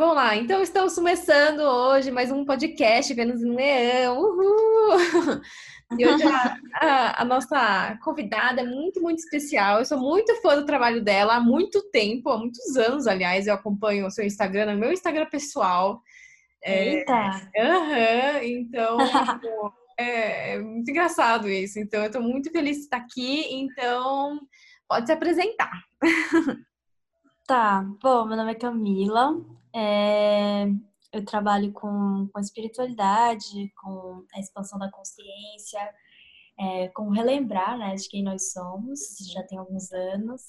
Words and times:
vamos 0.00 0.16
lá. 0.16 0.34
Então, 0.34 0.62
estamos 0.62 0.94
começando 0.94 1.60
hoje 1.60 2.10
mais 2.10 2.32
um 2.32 2.42
podcast 2.42 3.12
Vênus 3.12 3.42
no 3.42 3.54
Leão. 3.54 4.18
Uhul! 4.18 5.42
E 5.98 6.06
hoje 6.06 6.24
a, 6.24 6.56
a, 6.80 7.22
a, 7.22 7.24
nossa 7.26 7.98
convidada 8.02 8.62
é 8.62 8.64
muito, 8.64 9.02
muito 9.02 9.18
especial. 9.18 9.78
Eu 9.78 9.84
sou 9.84 9.98
muito 9.98 10.34
fã 10.40 10.56
do 10.56 10.64
trabalho 10.64 11.04
dela 11.04 11.34
há 11.34 11.40
muito 11.40 11.82
tempo, 11.90 12.30
há 12.30 12.38
muitos 12.38 12.78
anos, 12.78 13.06
aliás. 13.06 13.46
Eu 13.46 13.52
acompanho 13.52 14.06
o 14.06 14.10
seu 14.10 14.24
Instagram, 14.24 14.72
no 14.72 14.80
meu 14.80 14.90
Instagram 14.90 15.26
pessoal. 15.26 16.00
É, 16.64 17.00
então, 18.42 18.98
é, 19.98 20.54
é, 20.54 20.58
muito 20.60 20.90
engraçado 20.90 21.46
isso. 21.46 21.78
Então, 21.78 22.00
eu 22.00 22.06
estou 22.06 22.22
muito 22.22 22.50
feliz 22.50 22.78
de 22.78 22.84
estar 22.84 22.96
aqui. 22.96 23.52
Então, 23.52 24.40
pode 24.88 25.04
se 25.04 25.12
apresentar. 25.12 25.72
Tá, 27.46 27.84
bom, 28.00 28.26
meu 28.26 28.36
nome 28.36 28.52
é 28.52 28.54
Camila. 28.54 29.59
É, 29.74 30.66
eu 31.12 31.24
trabalho 31.24 31.72
com, 31.72 32.28
com 32.32 32.40
espiritualidade, 32.40 33.72
com 33.80 34.24
a 34.34 34.40
expansão 34.40 34.78
da 34.78 34.90
consciência, 34.90 35.80
é, 36.58 36.88
com 36.88 37.08
relembrar 37.10 37.78
né, 37.78 37.94
de 37.94 38.08
quem 38.08 38.22
nós 38.22 38.52
somos, 38.52 39.00
já 39.32 39.42
tem 39.44 39.58
alguns 39.58 39.90
anos. 39.92 40.42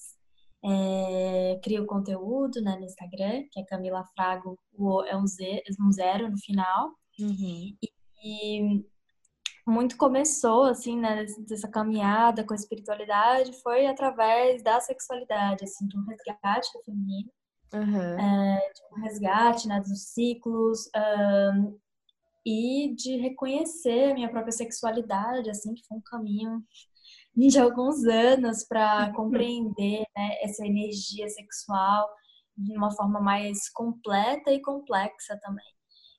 É, 0.63 1.59
crio 1.63 1.88
conteúdo 1.88 2.62
né, 2.62 2.76
no 2.76 2.85
Instagram, 2.85 3.45
que 3.52 3.59
é 3.59 3.65
Camila 3.65 4.05
Frago, 4.13 4.59
o, 4.73 5.03
é 5.05 5.17
um, 5.17 5.26
Z, 5.26 5.63
um 5.79 5.91
zero 5.91 6.29
no 6.29 6.38
final. 6.38 6.91
Uhum. 7.20 7.76
E, 7.81 7.90
e, 8.23 8.85
muito 9.65 9.98
começou, 9.98 10.65
assim, 10.65 10.99
né, 10.99 11.26
dessa 11.48 11.67
caminhada 11.67 12.43
com 12.43 12.53
a 12.53 12.55
espiritualidade, 12.55 13.53
foi 13.62 13.88
através 13.88 14.62
da 14.62 14.79
sexualidade, 14.79 15.63
assim, 15.63 15.88
um 15.95 16.05
resgate 16.05 16.71
do 16.73 16.84
feminino. 16.84 17.31
Uhum. 17.73 18.98
Um 18.98 19.02
resgate 19.02 19.67
né, 19.67 19.79
dos 19.79 20.13
ciclos 20.13 20.90
um, 20.96 21.79
e 22.46 22.93
de 22.96 23.18
reconhecer 23.18 24.12
a 24.12 24.13
minha 24.13 24.29
própria 24.29 24.51
sexualidade, 24.51 25.49
assim, 25.49 25.73
que 25.73 25.85
foi 25.87 25.98
um 25.98 26.01
caminho 26.01 26.63
de 27.35 27.59
alguns 27.59 28.04
anos 28.05 28.65
para 28.65 29.12
compreender 29.15 30.04
né, 30.15 30.37
essa 30.41 30.65
energia 30.65 31.27
sexual 31.29 32.09
de 32.57 32.76
uma 32.76 32.91
forma 32.91 33.21
mais 33.21 33.70
completa 33.70 34.51
e 34.51 34.62
complexa 34.62 35.40
também. 35.41 35.74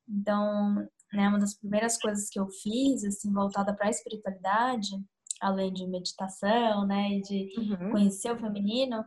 Então, 0.08 0.74
né, 1.12 1.28
uma 1.28 1.38
das 1.38 1.54
primeiras 1.54 1.98
coisas 1.98 2.28
que 2.28 2.40
eu 2.40 2.48
fiz, 2.62 3.04
assim, 3.04 3.32
voltada 3.32 3.74
para 3.74 3.88
a 3.88 3.90
espiritualidade, 3.90 4.90
além 5.40 5.72
de 5.72 5.86
meditação, 5.86 6.86
né, 6.86 7.10
e 7.10 7.20
de 7.20 7.50
uhum. 7.58 7.90
conhecer 7.90 8.32
o 8.32 8.38
feminino, 8.38 9.04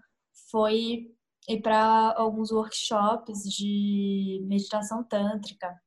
foi 0.52 1.15
ir 1.48 1.62
para 1.62 2.14
alguns 2.18 2.52
workshops 2.52 3.44
de 3.44 4.44
meditação 4.48 5.04
tântrica. 5.04 5.80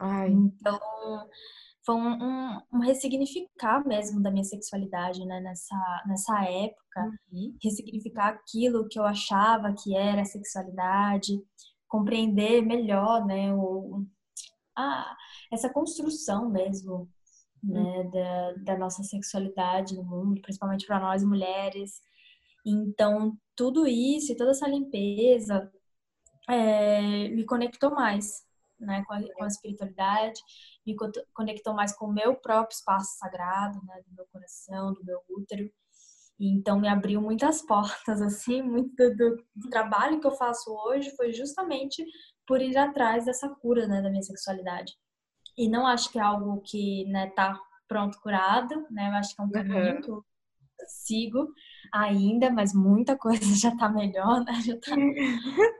Ai. 0.00 0.30
Então, 0.30 0.78
foi 1.84 1.96
um, 1.96 2.12
um, 2.12 2.60
um, 2.74 2.78
ressignificar 2.80 3.86
mesmo 3.86 4.22
da 4.22 4.30
minha 4.30 4.44
sexualidade, 4.44 5.24
né, 5.24 5.40
nessa, 5.40 6.04
nessa 6.06 6.44
época. 6.44 7.18
Uhum. 7.32 7.56
Ressignificar 7.62 8.28
aquilo 8.28 8.88
que 8.88 8.98
eu 8.98 9.04
achava 9.04 9.74
que 9.74 9.96
era 9.96 10.24
sexualidade, 10.24 11.40
compreender 11.88 12.62
melhor, 12.62 13.26
né, 13.26 13.52
o, 13.52 14.06
a, 14.76 15.16
essa 15.52 15.68
construção 15.68 16.48
mesmo, 16.48 17.08
né, 17.62 17.80
uhum. 17.80 18.10
da, 18.10 18.52
da 18.64 18.78
nossa 18.78 19.02
sexualidade 19.02 19.96
no 19.96 20.04
mundo, 20.04 20.40
principalmente 20.40 20.86
para 20.86 21.00
nós 21.00 21.24
mulheres. 21.24 22.00
Então, 22.64 23.36
tudo 23.56 23.86
isso 23.86 24.32
e 24.32 24.36
toda 24.36 24.52
essa 24.52 24.68
limpeza 24.68 25.70
é, 26.48 27.28
me 27.28 27.44
conectou 27.44 27.90
mais 27.90 28.44
né, 28.82 29.04
com 29.06 29.14
a, 29.14 29.22
com, 29.34 29.44
a, 29.44 29.46
espiritualidade, 29.46 30.40
me 30.84 30.96
conectou 31.32 31.72
mais 31.72 31.94
com 31.94 32.06
o 32.06 32.12
meu 32.12 32.34
próprio 32.34 32.74
espaço 32.74 33.16
sagrado, 33.18 33.80
né, 33.86 34.02
do 34.06 34.14
meu 34.14 34.26
coração, 34.32 34.92
do 34.92 35.04
meu 35.04 35.20
útero. 35.28 35.70
E 36.38 36.48
então 36.48 36.80
me 36.80 36.88
abriu 36.88 37.20
muitas 37.20 37.62
portas, 37.66 38.20
assim, 38.20 38.62
muito 38.62 38.94
do, 39.14 39.36
do, 39.54 39.70
trabalho 39.70 40.20
que 40.20 40.26
eu 40.26 40.32
faço 40.32 40.72
hoje 40.72 41.14
foi 41.16 41.32
justamente 41.32 42.04
por 42.46 42.60
ir 42.60 42.76
atrás 42.76 43.24
dessa 43.24 43.48
cura, 43.48 43.86
né, 43.86 44.02
da 44.02 44.10
minha 44.10 44.22
sexualidade. 44.22 44.94
E 45.56 45.68
não 45.68 45.86
acho 45.86 46.10
que 46.10 46.18
é 46.18 46.22
algo 46.22 46.60
que, 46.62 47.04
né, 47.06 47.30
tá 47.30 47.58
pronto 47.86 48.18
curado, 48.20 48.86
né? 48.90 49.08
Eu 49.08 49.12
acho 49.12 49.36
que 49.36 49.42
é 49.42 49.44
um 49.44 49.50
caminho 49.50 49.96
uhum. 49.96 50.00
que 50.00 50.10
eu 50.10 50.24
sigo 50.88 51.52
ainda, 51.92 52.50
mas 52.50 52.72
muita 52.72 53.16
coisa 53.16 53.44
já 53.54 53.76
tá 53.76 53.88
melhor, 53.88 54.44
né? 54.44 54.54
Já 54.64 54.76
tá 54.78 54.96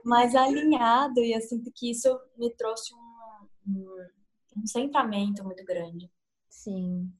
mais 0.05 0.35
alinhado 0.35 1.19
e 1.19 1.33
eu 1.33 1.41
sinto 1.41 1.71
que 1.75 1.91
isso 1.91 2.07
me 2.37 2.53
trouxe 2.55 2.93
um, 2.93 3.71
um, 3.71 4.61
um 4.61 4.67
centramento 4.67 5.43
muito 5.43 5.65
grande. 5.65 6.09
Sim. 6.49 7.11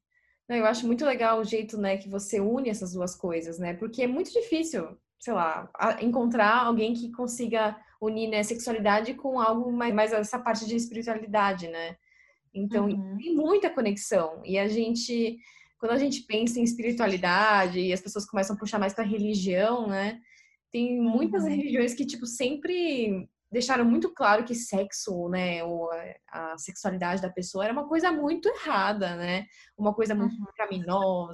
Eu 0.47 0.65
acho 0.65 0.85
muito 0.85 1.05
legal 1.05 1.39
o 1.39 1.43
jeito, 1.43 1.77
né, 1.77 1.97
que 1.97 2.09
você 2.09 2.39
une 2.39 2.69
essas 2.69 2.93
duas 2.93 3.15
coisas, 3.15 3.57
né? 3.57 3.73
Porque 3.73 4.03
é 4.03 4.07
muito 4.07 4.31
difícil, 4.31 4.97
sei 5.17 5.33
lá, 5.33 5.71
encontrar 6.01 6.65
alguém 6.65 6.93
que 6.93 7.11
consiga 7.11 7.75
unir 7.99 8.29
né, 8.29 8.43
sexualidade 8.43 9.13
com 9.13 9.39
algo 9.39 9.71
mais, 9.71 9.93
mais 9.93 10.13
essa 10.13 10.37
parte 10.37 10.67
de 10.67 10.75
espiritualidade, 10.75 11.67
né? 11.69 11.95
Então, 12.53 12.87
uhum. 12.87 13.17
tem 13.17 13.33
muita 13.33 13.69
conexão. 13.69 14.41
E 14.45 14.59
a 14.59 14.67
gente, 14.67 15.39
quando 15.83 15.91
a 15.91 15.97
gente 15.97 16.21
pensa 16.21 16.61
em 16.61 16.63
espiritualidade 16.63 17.77
e 17.77 17.91
as 17.91 17.99
pessoas 17.99 18.25
começam 18.25 18.55
a 18.55 18.59
puxar 18.59 18.79
mais 18.79 18.93
para 18.93 19.03
religião, 19.03 19.85
né? 19.85 20.17
Tem 20.71 20.97
muitas 20.97 21.43
uhum. 21.43 21.49
religiões 21.49 21.93
que, 21.93 22.05
tipo, 22.05 22.25
sempre 22.25 23.27
deixaram 23.51 23.83
muito 23.83 24.09
claro 24.13 24.45
que 24.45 24.55
sexo, 24.55 25.27
né, 25.27 25.61
ou 25.61 25.89
a 26.31 26.57
sexualidade 26.57 27.21
da 27.21 27.29
pessoa 27.29 27.65
era 27.65 27.73
uma 27.73 27.85
coisa 27.85 28.13
muito 28.13 28.47
errada, 28.47 29.17
né? 29.17 29.45
Uma 29.77 29.93
coisa 29.93 30.15
muito 30.15 30.33
uhum. 30.35 30.45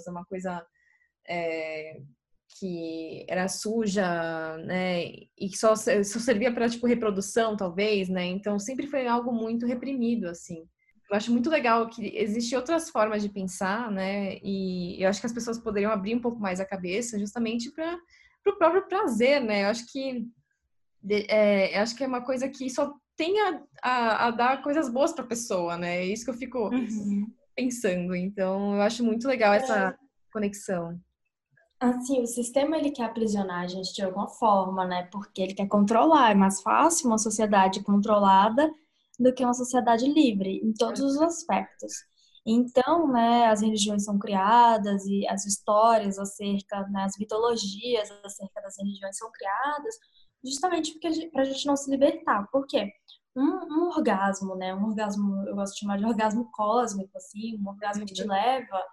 uma 0.08 0.26
coisa 0.26 0.66
é, 1.28 2.02
que 2.58 3.28
era 3.30 3.48
suja, 3.48 4.58
né, 4.66 5.06
e 5.38 5.48
que 5.48 5.58
só, 5.60 5.76
só 5.76 6.20
servia 6.20 6.52
para 6.52 6.68
tipo 6.68 6.88
reprodução, 6.88 7.56
talvez, 7.56 8.10
né? 8.10 8.26
Então 8.26 8.58
sempre 8.58 8.88
foi 8.88 9.06
algo 9.06 9.32
muito 9.32 9.68
reprimido, 9.68 10.28
assim. 10.28 10.68
Eu 11.10 11.18
acho 11.18 11.32
muito 11.32 11.50
legal 11.50 11.90
que 11.90 12.16
existem 12.16 12.58
outras 12.58 12.90
formas 12.90 13.24
de 13.24 13.30
pensar, 13.30 13.90
né? 13.92 14.38
E 14.44 15.02
eu 15.02 15.10
acho 15.10 15.20
que 15.20 15.26
as 15.26 15.34
pessoas 15.34 15.58
poderiam 15.58 15.92
abrir 15.92 16.16
um 16.16 16.22
pouco 16.22 16.40
mais 16.40 16.60
a 16.60 16.66
cabeça, 16.66 17.18
justamente 17.18 17.72
para 17.72 17.98
o 18.48 18.58
próprio 18.58 18.88
prazer, 18.88 19.42
né? 19.42 19.64
Eu 19.64 19.70
acho 19.70 19.92
que 19.92 20.28
é, 21.10 21.76
eu 21.78 21.82
acho 21.82 21.96
que 21.96 22.04
é 22.04 22.08
uma 22.08 22.22
coisa 22.22 22.48
que 22.48 22.70
só 22.70 22.94
tem 23.18 23.40
a, 23.42 23.62
a, 23.82 24.28
a 24.28 24.32
dar 24.32 24.62
coisas 24.62 24.88
boas 24.88 25.12
para 25.12 25.24
a 25.24 25.28
pessoa, 25.28 25.78
né? 25.78 25.98
É 25.98 26.06
isso 26.06 26.24
que 26.24 26.30
eu 26.30 26.38
fico 26.38 26.70
uhum. 26.70 27.28
pensando. 27.56 28.16
Então, 28.16 28.76
eu 28.76 28.82
acho 28.82 29.04
muito 29.04 29.28
legal 29.28 29.54
essa 29.54 29.90
é. 29.90 29.96
conexão. 30.32 31.00
Assim, 31.80 32.22
o 32.22 32.28
sistema 32.28 32.78
ele 32.78 32.92
quer 32.92 33.06
aprisionar 33.06 33.64
a 33.64 33.68
gente 33.68 33.94
de 33.94 34.04
alguma 34.04 34.28
forma, 34.28 34.86
né? 34.86 35.08
Porque 35.12 35.42
ele 35.42 35.54
quer 35.54 35.68
controlar. 35.68 36.32
É 36.32 36.36
mais 36.36 36.62
fácil 36.62 37.08
uma 37.08 37.18
sociedade 37.18 37.82
controlada 37.82 38.70
do 39.20 39.34
que 39.34 39.44
uma 39.44 39.54
sociedade 39.54 40.08
livre, 40.08 40.62
em 40.64 40.74
todos 40.74 41.02
os 41.02 41.22
aspectos. 41.22 41.92
Então, 42.46 43.08
né, 43.12 43.48
as 43.48 43.62
religiões 43.62 44.06
são 44.06 44.18
criadas 44.18 45.06
e 45.06 45.28
as 45.28 45.46
histórias 45.46 46.18
acerca, 46.18 46.88
né, 46.90 47.04
as 47.04 47.18
mitologias 47.20 48.10
acerca 48.24 48.62
das 48.62 48.78
religiões 48.78 49.18
são 49.18 49.30
criadas 49.32 49.96
justamente 50.44 50.98
para 51.32 51.42
a 51.42 51.46
gente 51.46 51.66
não 51.68 51.76
se 51.76 51.92
libertar. 51.92 52.48
Por 52.52 52.66
quê? 52.66 52.92
Um, 53.36 53.44
um, 53.44 53.90
orgasmo, 53.90 54.56
né, 54.56 54.74
um 54.74 54.86
orgasmo, 54.86 55.48
eu 55.48 55.56
gosto 55.56 55.74
de 55.74 55.80
chamar 55.82 55.98
de 55.98 56.06
orgasmo 56.06 56.50
cósmico, 56.52 57.16
assim, 57.18 57.58
um 57.58 57.70
orgasmo 57.70 58.06
que 58.06 58.14
te 58.14 58.24
uhum. 58.24 58.30
leva 58.30 58.84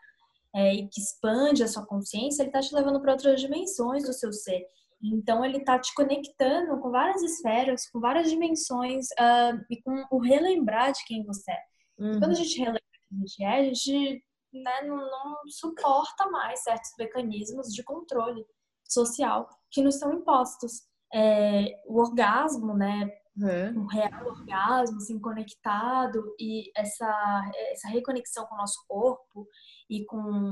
é, 0.54 0.74
e 0.74 0.88
que 0.88 1.00
expande 1.00 1.62
a 1.62 1.68
sua 1.68 1.86
consciência, 1.86 2.42
ele 2.42 2.50
está 2.50 2.60
te 2.60 2.74
levando 2.74 3.00
para 3.00 3.12
outras 3.12 3.40
dimensões 3.40 4.04
do 4.04 4.12
seu 4.12 4.32
ser. 4.32 4.66
Então, 5.12 5.44
ele 5.44 5.58
está 5.58 5.78
te 5.78 5.94
conectando 5.94 6.80
com 6.80 6.90
várias 6.90 7.22
esferas, 7.22 7.88
com 7.90 8.00
várias 8.00 8.30
dimensões 8.30 9.06
uh, 9.12 9.64
e 9.70 9.80
com 9.82 10.04
o 10.10 10.18
relembrar 10.18 10.92
de 10.92 11.04
quem 11.04 11.24
você 11.24 11.50
é. 11.50 11.62
Uhum. 11.98 12.18
Quando 12.18 12.32
a 12.32 12.34
gente 12.34 12.58
relembra 12.58 12.82
quem 13.08 13.18
a 13.18 13.20
gente 13.20 13.44
é, 13.44 13.58
a 13.58 13.62
gente 13.62 14.24
né, 14.52 14.82
não, 14.82 14.96
não 14.96 15.36
suporta 15.48 16.28
mais 16.30 16.62
certos 16.62 16.90
mecanismos 16.98 17.68
de 17.68 17.82
controle 17.82 18.44
social 18.84 19.48
que 19.70 19.82
nos 19.82 19.96
são 19.98 20.12
impostos. 20.12 20.82
É, 21.14 21.80
o 21.86 22.00
orgasmo, 22.00 22.74
né, 22.74 23.10
Uhum. 23.38 23.82
um 23.82 23.86
real 23.86 24.28
orgasmo, 24.28 24.96
assim, 24.96 25.20
conectado 25.20 26.34
e 26.40 26.70
essa, 26.74 27.50
essa 27.70 27.88
reconexão 27.88 28.46
com 28.46 28.54
o 28.54 28.58
nosso 28.58 28.82
corpo 28.88 29.46
e 29.90 30.06
com, 30.06 30.50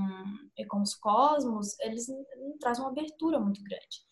e 0.55 0.67
com 0.67 0.83
os 0.83 0.95
cosmos, 0.95 1.79
eles 1.81 2.07
trazem 2.61 2.85
uma 2.85 2.91
abertura 2.91 3.41
muito 3.41 3.63
grande. 3.63 4.05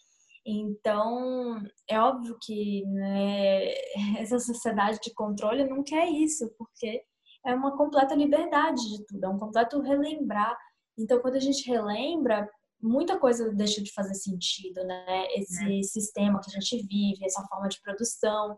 Então, 0.44 1.62
é 1.88 2.00
óbvio 2.00 2.36
que 2.40 2.84
né, 2.86 3.72
essa 4.18 4.38
sociedade 4.38 4.98
de 5.02 5.14
controle 5.14 5.64
não 5.64 5.82
quer 5.82 6.08
isso, 6.08 6.52
porque 6.58 7.02
é 7.44 7.54
uma 7.54 7.76
completa 7.76 8.14
liberdade 8.14 8.80
de 8.88 9.06
tudo, 9.06 9.24
é 9.24 9.28
um 9.28 9.38
completo 9.38 9.80
relembrar. 9.80 10.56
Então, 10.98 11.20
quando 11.20 11.36
a 11.36 11.40
gente 11.40 11.68
relembra, 11.68 12.48
muita 12.80 13.18
coisa 13.18 13.52
deixa 13.52 13.82
de 13.82 13.92
fazer 13.92 14.14
sentido, 14.14 14.82
né? 14.84 15.26
Esse 15.34 15.78
é. 15.78 15.82
sistema 15.82 16.40
que 16.40 16.50
a 16.50 16.60
gente 16.60 16.86
vive, 16.86 17.24
essa 17.24 17.46
forma 17.48 17.68
de 17.68 17.80
produção. 17.80 18.56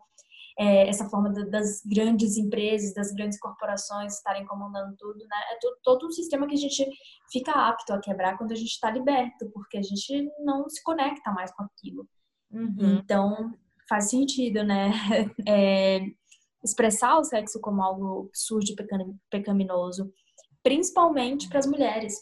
É, 0.57 0.87
essa 0.87 1.09
forma 1.09 1.29
das 1.31 1.81
grandes 1.85 2.37
empresas, 2.37 2.93
das 2.93 3.11
grandes 3.11 3.39
corporações 3.39 4.15
estarem 4.15 4.45
comandando 4.45 4.95
tudo, 4.97 5.19
né? 5.19 5.37
É 5.51 5.57
todo, 5.59 5.77
todo 5.83 6.07
um 6.07 6.11
sistema 6.11 6.47
que 6.47 6.53
a 6.53 6.57
gente 6.57 6.87
fica 7.31 7.51
apto 7.51 7.93
a 7.93 7.99
quebrar 7.99 8.37
quando 8.37 8.53
a 8.53 8.55
gente 8.55 8.71
está 8.71 8.89
liberto, 8.89 9.49
porque 9.53 9.77
a 9.77 9.81
gente 9.81 10.31
não 10.39 10.69
se 10.69 10.81
conecta 10.81 11.31
mais 11.31 11.51
com 11.53 11.63
aquilo. 11.63 12.07
Uhum. 12.51 12.99
Então, 12.99 13.53
faz 13.89 14.09
sentido, 14.09 14.63
né? 14.63 14.91
É, 15.47 15.99
expressar 16.63 17.17
o 17.19 17.23
sexo 17.23 17.59
como 17.61 17.83
algo 17.83 18.29
sujo 18.33 18.73
e 18.73 19.19
pecaminoso, 19.29 20.11
principalmente 20.63 21.47
para 21.47 21.59
as 21.59 21.67
mulheres, 21.67 22.15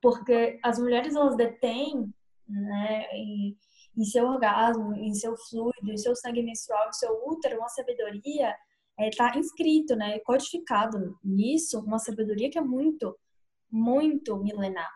porque 0.00 0.60
as 0.62 0.78
mulheres 0.78 1.16
elas 1.16 1.36
detêm, 1.36 2.08
né, 2.48 3.06
em, 3.12 3.56
em 3.96 4.04
seu 4.04 4.26
orgasmo, 4.26 4.94
em 4.94 5.14
seu 5.14 5.36
fluido, 5.36 5.90
em 5.90 5.96
seu 5.96 6.14
sangue 6.14 6.42
menstrual, 6.42 6.88
em 6.88 6.92
seu 6.92 7.10
útero, 7.26 7.58
uma 7.58 7.68
sabedoria 7.68 8.54
está 8.98 9.32
é, 9.34 9.38
inscrito, 9.38 9.94
né, 9.94 10.18
codificado 10.20 11.18
nisso, 11.22 11.80
uma 11.80 11.98
sabedoria 11.98 12.50
que 12.50 12.58
é 12.58 12.62
muito, 12.62 13.16
muito 13.70 14.36
milenar. 14.38 14.90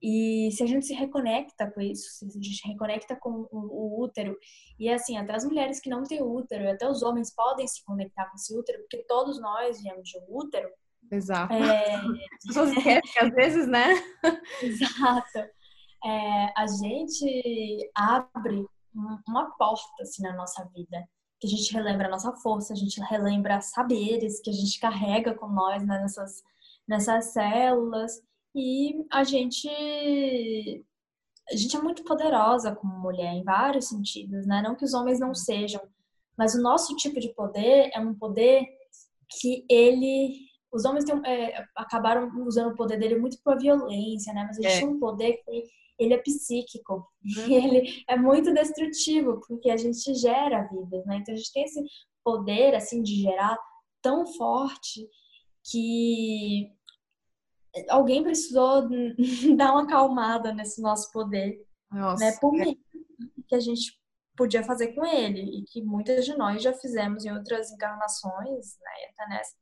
E 0.00 0.50
se 0.52 0.62
a 0.62 0.66
gente 0.66 0.86
se 0.86 0.94
reconecta 0.94 1.68
com 1.70 1.80
isso, 1.80 2.08
se 2.10 2.24
a 2.26 2.28
gente 2.28 2.68
reconecta 2.68 3.16
com 3.16 3.48
o, 3.50 4.00
útero, 4.02 4.36
e 4.78 4.88
assim, 4.88 5.16
até 5.16 5.34
as 5.34 5.44
mulheres 5.44 5.80
que 5.80 5.90
não 5.90 6.04
têm 6.04 6.22
útero, 6.22 6.70
até 6.70 6.88
os 6.88 7.02
homens 7.02 7.34
podem 7.34 7.66
se 7.66 7.84
conectar 7.84 8.26
com 8.26 8.36
esse 8.36 8.56
útero, 8.56 8.78
porque 8.80 9.04
todos 9.08 9.40
nós 9.40 9.82
viemos 9.82 10.08
de 10.08 10.18
um 10.18 10.36
útero. 10.36 10.68
Exato. 11.10 11.52
É... 11.52 11.94
As 11.96 12.46
pessoas 12.46 12.70
esquecem, 12.70 13.22
às 13.22 13.34
vezes, 13.34 13.66
né? 13.66 13.88
Exato. 14.62 15.50
É, 16.04 16.52
a 16.56 16.66
gente 16.66 17.90
abre 17.94 18.64
uma 18.94 19.50
porta 19.56 20.02
assim 20.02 20.22
na 20.22 20.34
nossa 20.34 20.64
vida, 20.74 21.08
que 21.40 21.46
a 21.46 21.50
gente 21.50 21.72
relembra 21.72 22.08
a 22.08 22.10
nossa 22.10 22.32
força, 22.34 22.72
a 22.72 22.76
gente 22.76 23.00
relembra 23.00 23.60
saberes 23.60 24.40
que 24.40 24.50
a 24.50 24.52
gente 24.52 24.78
carrega 24.80 25.34
com 25.34 25.48
nós 25.48 25.84
né, 25.84 26.00
nessas, 26.00 26.42
nessas 26.86 27.26
células 27.26 28.20
e 28.54 29.06
a 29.12 29.22
gente 29.24 29.68
a 31.50 31.56
gente 31.56 31.76
é 31.76 31.80
muito 31.80 32.04
poderosa 32.04 32.74
como 32.74 32.98
mulher 32.98 33.32
em 33.32 33.42
vários 33.42 33.88
sentidos, 33.88 34.46
né? 34.46 34.60
Não 34.60 34.74
que 34.74 34.84
os 34.84 34.92
homens 34.92 35.18
não 35.18 35.34
sejam, 35.34 35.80
mas 36.36 36.54
o 36.54 36.60
nosso 36.60 36.94
tipo 36.96 37.18
de 37.18 37.32
poder 37.34 37.90
é 37.94 38.00
um 38.00 38.14
poder 38.14 38.66
que 39.30 39.64
ele 39.68 40.46
os 40.70 40.84
homens 40.84 41.04
têm, 41.04 41.20
é, 41.24 41.64
acabaram 41.74 42.30
usando 42.46 42.72
o 42.72 42.76
poder 42.76 42.98
dele 42.98 43.18
muito 43.18 43.38
para 43.42 43.56
violência, 43.56 44.32
né? 44.34 44.44
Mas 44.46 44.58
a 44.58 44.62
gente 44.62 44.72
é. 44.74 44.80
tem 44.80 44.88
um 44.88 44.98
poder 44.98 45.42
que 45.44 45.64
ele 45.98 46.14
é 46.14 46.18
psíquico 46.18 47.06
e 47.24 47.38
uhum. 47.38 47.50
ele 47.50 48.04
é 48.08 48.16
muito 48.16 48.52
destrutivo 48.52 49.40
porque 49.46 49.70
a 49.70 49.76
gente 49.76 50.14
gera 50.14 50.68
vidas, 50.68 51.04
né? 51.06 51.16
Então 51.16 51.34
a 51.34 51.36
gente 51.36 51.52
tem 51.52 51.64
esse 51.64 51.84
poder 52.24 52.74
assim 52.74 53.02
de 53.02 53.16
gerar 53.22 53.58
tão 54.00 54.26
forte 54.26 55.08
que 55.70 56.70
alguém 57.88 58.22
precisou 58.22 58.88
dar 59.56 59.72
uma 59.72 59.82
acalmada 59.82 60.52
nesse 60.52 60.80
nosso 60.80 61.10
poder, 61.12 61.64
Nossa, 61.90 62.24
né? 62.24 62.36
Por 62.40 62.54
é. 62.60 62.64
mim, 62.64 62.80
que 63.46 63.54
a 63.54 63.60
gente 63.60 63.98
podia 64.36 64.62
fazer 64.62 64.94
com 64.94 65.04
ele 65.04 65.58
e 65.58 65.64
que 65.64 65.82
muitas 65.82 66.24
de 66.24 66.36
nós 66.36 66.62
já 66.62 66.72
fizemos 66.72 67.24
em 67.24 67.32
outras 67.32 67.72
encarnações, 67.72 68.78
né? 68.80 68.90
E 69.02 69.10
até 69.10 69.28
nessa 69.28 69.56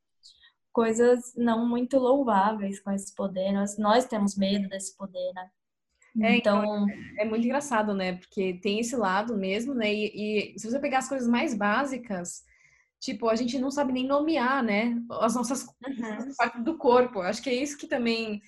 coisas 0.77 1.33
não 1.35 1.67
muito 1.67 1.99
louváveis 1.99 2.79
com 2.81 2.91
esse 2.91 3.15
poder. 3.15 3.51
Nós, 3.51 3.79
nós 3.79 4.05
temos 4.05 4.37
medo 4.37 4.69
desse 4.69 4.95
poder, 4.95 5.33
né? 5.33 5.51
É, 6.21 6.37
então... 6.37 6.63
então, 6.63 6.87
é 7.19 7.25
muito 7.25 7.45
engraçado, 7.45 7.95
né? 7.95 8.17
Porque 8.17 8.59
tem 8.63 8.81
esse 8.81 8.97
lado 8.97 9.37
mesmo, 9.37 9.75
né? 9.75 9.93
E, 9.93 10.55
e, 10.55 10.59
se 10.59 10.71
você 10.71 10.79
pegar 10.79 10.99
as 10.99 11.09
coisas 11.09 11.29
mais 11.29 11.55
básicas, 11.55 12.45
tipo, 13.01 13.29
a 13.29 13.35
gente 13.35 13.59
não 13.59 13.71
sabe 13.71 13.93
nem 13.93 14.07
nomear, 14.07 14.63
né? 14.63 14.97
As 15.21 15.35
nossas 15.35 15.65
uhum. 15.65 16.35
partes 16.37 16.65
do 16.65 16.77
corpo. 16.77 17.21
Acho 17.21 17.43
que 17.43 17.51
é 17.51 17.55
isso 17.55 17.77
que 17.77 17.87
também 17.87 18.41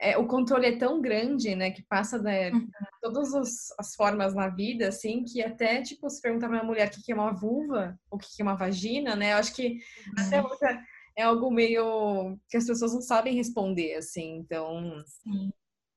é, 0.00 0.18
o 0.18 0.26
controle 0.26 0.66
é 0.66 0.76
tão 0.76 1.00
grande, 1.00 1.54
né? 1.54 1.70
Que 1.70 1.82
passa 1.82 2.18
né, 2.18 2.50
uhum. 2.50 2.68
todas 3.00 3.32
os, 3.32 3.72
as 3.78 3.94
formas 3.94 4.34
na 4.34 4.48
vida, 4.48 4.88
assim, 4.88 5.22
que 5.24 5.40
até, 5.40 5.80
tipo, 5.80 6.10
se 6.10 6.20
perguntar 6.20 6.48
pra 6.48 6.58
uma 6.58 6.66
mulher 6.66 6.88
o 6.88 6.90
que 6.90 7.12
é 7.12 7.14
uma 7.14 7.32
vulva, 7.32 7.96
ou 8.10 8.18
o 8.18 8.20
que 8.20 8.26
é 8.40 8.42
uma 8.42 8.56
vagina, 8.56 9.14
né? 9.14 9.32
Eu 9.32 9.36
acho 9.36 9.54
que 9.54 9.68
uhum. 9.68 10.26
até 10.26 10.42
outra 10.42 10.82
é 11.16 11.22
algo 11.22 11.50
meio 11.50 12.38
que 12.48 12.56
as 12.56 12.66
pessoas 12.66 12.92
não 12.92 13.00
sabem 13.00 13.36
responder, 13.36 13.94
assim. 13.94 14.38
Então, 14.38 15.02
Sim. 15.06 15.52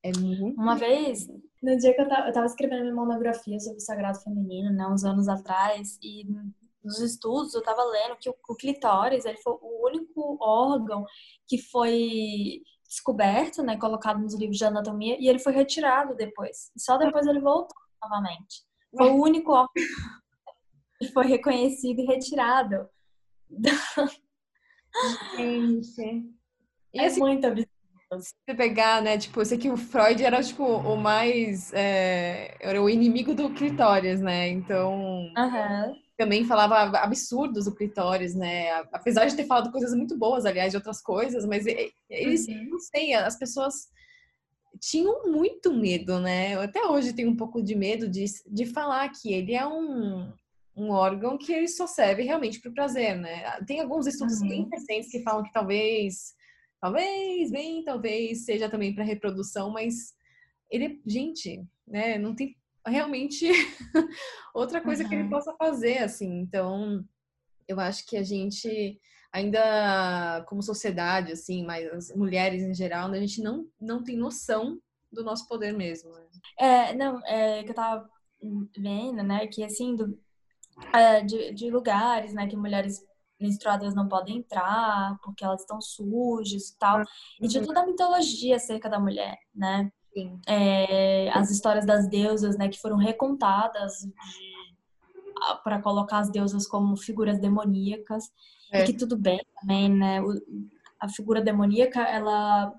É 0.06 0.12
muito. 0.20 0.62
Uma 0.62 0.76
vez, 0.76 1.28
no 1.64 1.76
dia 1.78 1.96
que 1.96 2.00
eu 2.00 2.08
tava, 2.08 2.28
eu 2.28 2.34
tava 2.34 2.46
escrevendo 2.46 2.84
minha 2.84 2.94
monografia 2.94 3.60
sobre 3.60 3.80
o 3.80 3.82
sagrado 3.82 4.22
feminino, 4.22 4.72
né, 4.72 4.88
uns 4.88 5.04
anos 5.04 5.28
atrás, 5.28 5.98
e 6.00 6.24
nos 6.84 7.00
estudos 7.00 7.56
eu 7.56 7.64
tava 7.64 7.84
lendo 7.84 8.16
que 8.18 8.30
o, 8.30 8.36
o 8.48 8.56
clitóris 8.56 9.26
ele 9.26 9.40
foi 9.40 9.54
o 9.54 9.88
único 9.88 10.38
órgão 10.40 11.04
que 11.48 11.58
foi 11.58 12.62
descoberto, 12.88 13.64
né, 13.64 13.78
colocado 13.78 14.20
nos 14.20 14.36
livros 14.36 14.60
de 14.60 14.66
anatomia, 14.66 15.18
e 15.20 15.28
ele 15.28 15.40
foi 15.40 15.54
retirado 15.54 16.14
depois. 16.14 16.72
E 16.76 16.80
só 16.80 16.98
depois 16.98 17.26
ele 17.26 17.40
voltou 17.40 17.76
novamente. 18.00 18.64
Foi 18.96 19.10
o 19.10 19.20
único 19.20 19.54
órgão 19.54 19.74
que 21.00 21.08
foi 21.08 21.26
reconhecido 21.26 22.00
e 22.00 22.06
retirado. 22.06 22.88
Gente. 25.36 26.32
É 26.94 27.08
assim, 27.08 27.20
muito 27.20 27.46
absurdo. 27.46 27.65
Se 28.14 28.34
você 28.48 28.56
pegar, 28.56 29.02
né, 29.02 29.18
tipo, 29.18 29.42
eu 29.42 29.46
sei 29.46 29.58
que 29.58 29.70
o 29.70 29.78
Freud 29.78 30.24
era, 30.24 30.42
tipo, 30.42 30.64
o 30.64 30.96
mais... 30.96 31.74
É, 31.74 32.56
era 32.60 32.82
o 32.82 32.90
inimigo 32.90 33.34
do 33.34 33.50
clitóris, 33.50 34.22
né? 34.22 34.48
Então... 34.50 35.32
Uhum. 35.38 36.06
Também 36.18 36.46
falava 36.46 36.98
absurdos 37.00 37.66
do 37.66 37.76
clitóris, 37.76 38.34
né? 38.36 38.72
Apesar 38.94 39.26
de 39.26 39.36
ter 39.36 39.46
falado 39.46 39.72
coisas 39.72 39.94
muito 39.94 40.18
boas, 40.18 40.46
aliás, 40.46 40.72
de 40.72 40.78
outras 40.78 41.02
coisas, 41.02 41.46
mas 41.46 41.66
eles, 42.10 42.48
uhum. 42.48 42.70
não 42.70 42.80
sei, 42.80 43.14
as 43.14 43.38
pessoas 43.38 43.90
tinham 44.80 45.30
muito 45.32 45.74
medo, 45.74 46.20
né? 46.20 46.56
Eu 46.56 46.62
até 46.62 46.86
hoje 46.86 47.14
tenho 47.14 47.30
um 47.30 47.36
pouco 47.36 47.62
de 47.62 47.76
medo 47.76 48.08
de, 48.08 48.26
de 48.48 48.66
falar 48.66 49.10
que 49.10 49.34
ele 49.34 49.54
é 49.54 49.68
um, 49.68 50.32
um 50.76 50.90
órgão 50.90 51.38
que 51.38 51.52
ele 51.52 51.68
só 51.68 51.88
serve 51.88 52.24
realmente 52.24 52.60
para 52.60 52.72
o 52.72 52.74
prazer, 52.74 53.18
né? 53.18 53.60
Tem 53.66 53.82
alguns 53.82 54.08
estudos 54.08 54.42
uhum. 54.42 54.48
bem 54.48 54.70
recentes 54.72 55.10
que 55.10 55.24
falam 55.24 55.44
que 55.44 55.52
talvez 55.52 56.34
Talvez, 56.86 57.50
bem, 57.50 57.84
talvez 57.84 58.46
seja 58.46 58.70
também 58.70 58.94
para 58.94 59.04
reprodução, 59.04 59.72
mas 59.72 60.14
ele, 60.70 61.02
gente, 61.04 61.66
né, 61.88 62.20
não 62.20 62.36
tem 62.36 62.56
realmente 62.86 63.50
outra 64.54 64.80
coisa 64.80 65.02
uhum. 65.02 65.10
que 65.10 65.16
ele 65.16 65.28
possa 65.28 65.52
fazer, 65.56 65.98
assim. 66.04 66.42
Então, 66.42 67.04
eu 67.68 67.80
acho 67.80 68.06
que 68.06 68.16
a 68.16 68.22
gente 68.22 69.00
ainda 69.34 70.46
como 70.48 70.62
sociedade, 70.62 71.32
assim, 71.32 71.66
mas 71.66 71.92
as 71.92 72.16
mulheres 72.16 72.62
em 72.62 72.76
geral, 72.76 73.12
a 73.12 73.20
gente 73.20 73.42
não, 73.42 73.68
não 73.82 74.04
tem 74.04 74.16
noção 74.16 74.80
do 75.12 75.24
nosso 75.24 75.48
poder 75.48 75.74
mesmo. 75.74 76.12
Né? 76.12 76.24
É, 76.60 76.94
não, 76.94 77.20
é 77.26 77.64
que 77.64 77.72
eu 77.72 77.76
tava 77.76 78.08
vendo, 78.78 79.24
né, 79.24 79.48
que 79.48 79.64
assim, 79.64 79.96
do, 79.96 80.20
é, 80.94 81.24
de, 81.24 81.52
de 81.52 81.72
lugares, 81.72 82.32
né, 82.32 82.46
que 82.46 82.56
mulheres 82.56 83.04
menstruadas 83.40 83.94
não 83.94 84.08
podem 84.08 84.38
entrar 84.38 85.18
porque 85.24 85.44
elas 85.44 85.62
estão 85.62 85.82
sujas 85.82 86.70
e 86.70 86.78
tal. 86.78 87.04
E 87.42 87.48
de 87.48 87.60
uhum. 87.60 87.66
toda 87.66 87.82
a 87.82 87.86
mitologia 87.86 88.56
acerca 88.56 88.90
da 88.90 89.00
mulher, 89.00 89.38
né? 89.54 89.92
É, 90.48 91.30
as 91.34 91.52
histórias 91.52 91.86
das 91.86 92.08
deusas, 92.08 92.58
né, 92.58 92.70
que 92.70 92.80
foram 92.80 92.96
recontadas 92.96 94.08
para 95.62 95.82
colocar 95.82 96.20
as 96.20 96.30
deusas 96.30 96.66
como 96.66 96.96
figuras 96.96 97.40
demoníacas. 97.40 98.32
É. 98.72 98.82
E 98.82 98.86
que 98.86 98.94
tudo 98.94 99.18
bem 99.18 99.40
também, 99.60 99.90
né? 99.90 100.22
O, 100.22 100.34
a 101.00 101.10
figura 101.10 101.42
demoníaca, 101.42 102.02
ela 102.02 102.74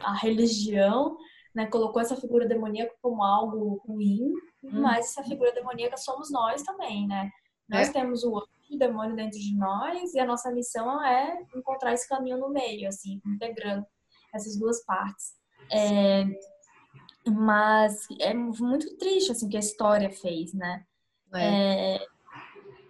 a 0.00 0.14
religião, 0.14 1.16
né, 1.54 1.66
colocou 1.66 2.00
essa 2.00 2.14
figura 2.14 2.46
demoníaca 2.46 2.94
como 3.02 3.22
algo 3.22 3.82
ruim, 3.84 4.32
hum. 4.62 4.80
mas 4.80 5.06
essa 5.06 5.24
figura 5.24 5.52
demoníaca 5.52 5.96
somos 5.96 6.30
nós 6.30 6.62
também, 6.62 7.06
né? 7.06 7.30
Nós 7.68 7.88
é. 7.88 7.92
temos 7.92 8.22
o 8.22 8.40
o 8.74 8.78
demônio 8.78 9.16
dentro 9.16 9.38
de 9.38 9.56
nós 9.56 10.14
e 10.14 10.20
a 10.20 10.26
nossa 10.26 10.50
missão 10.50 11.02
é 11.04 11.42
encontrar 11.54 11.92
esse 11.92 12.08
caminho 12.08 12.38
no 12.38 12.50
meio, 12.50 12.88
assim, 12.88 13.20
integrando 13.26 13.86
essas 14.34 14.58
duas 14.58 14.84
partes. 14.84 15.34
É, 15.72 16.24
mas 17.30 18.06
é 18.20 18.32
muito 18.34 18.96
triste, 18.96 19.32
assim, 19.32 19.48
que 19.48 19.56
a 19.56 19.60
história 19.60 20.10
fez, 20.10 20.52
né? 20.54 20.84
É. 21.34 21.96
É, 21.96 22.06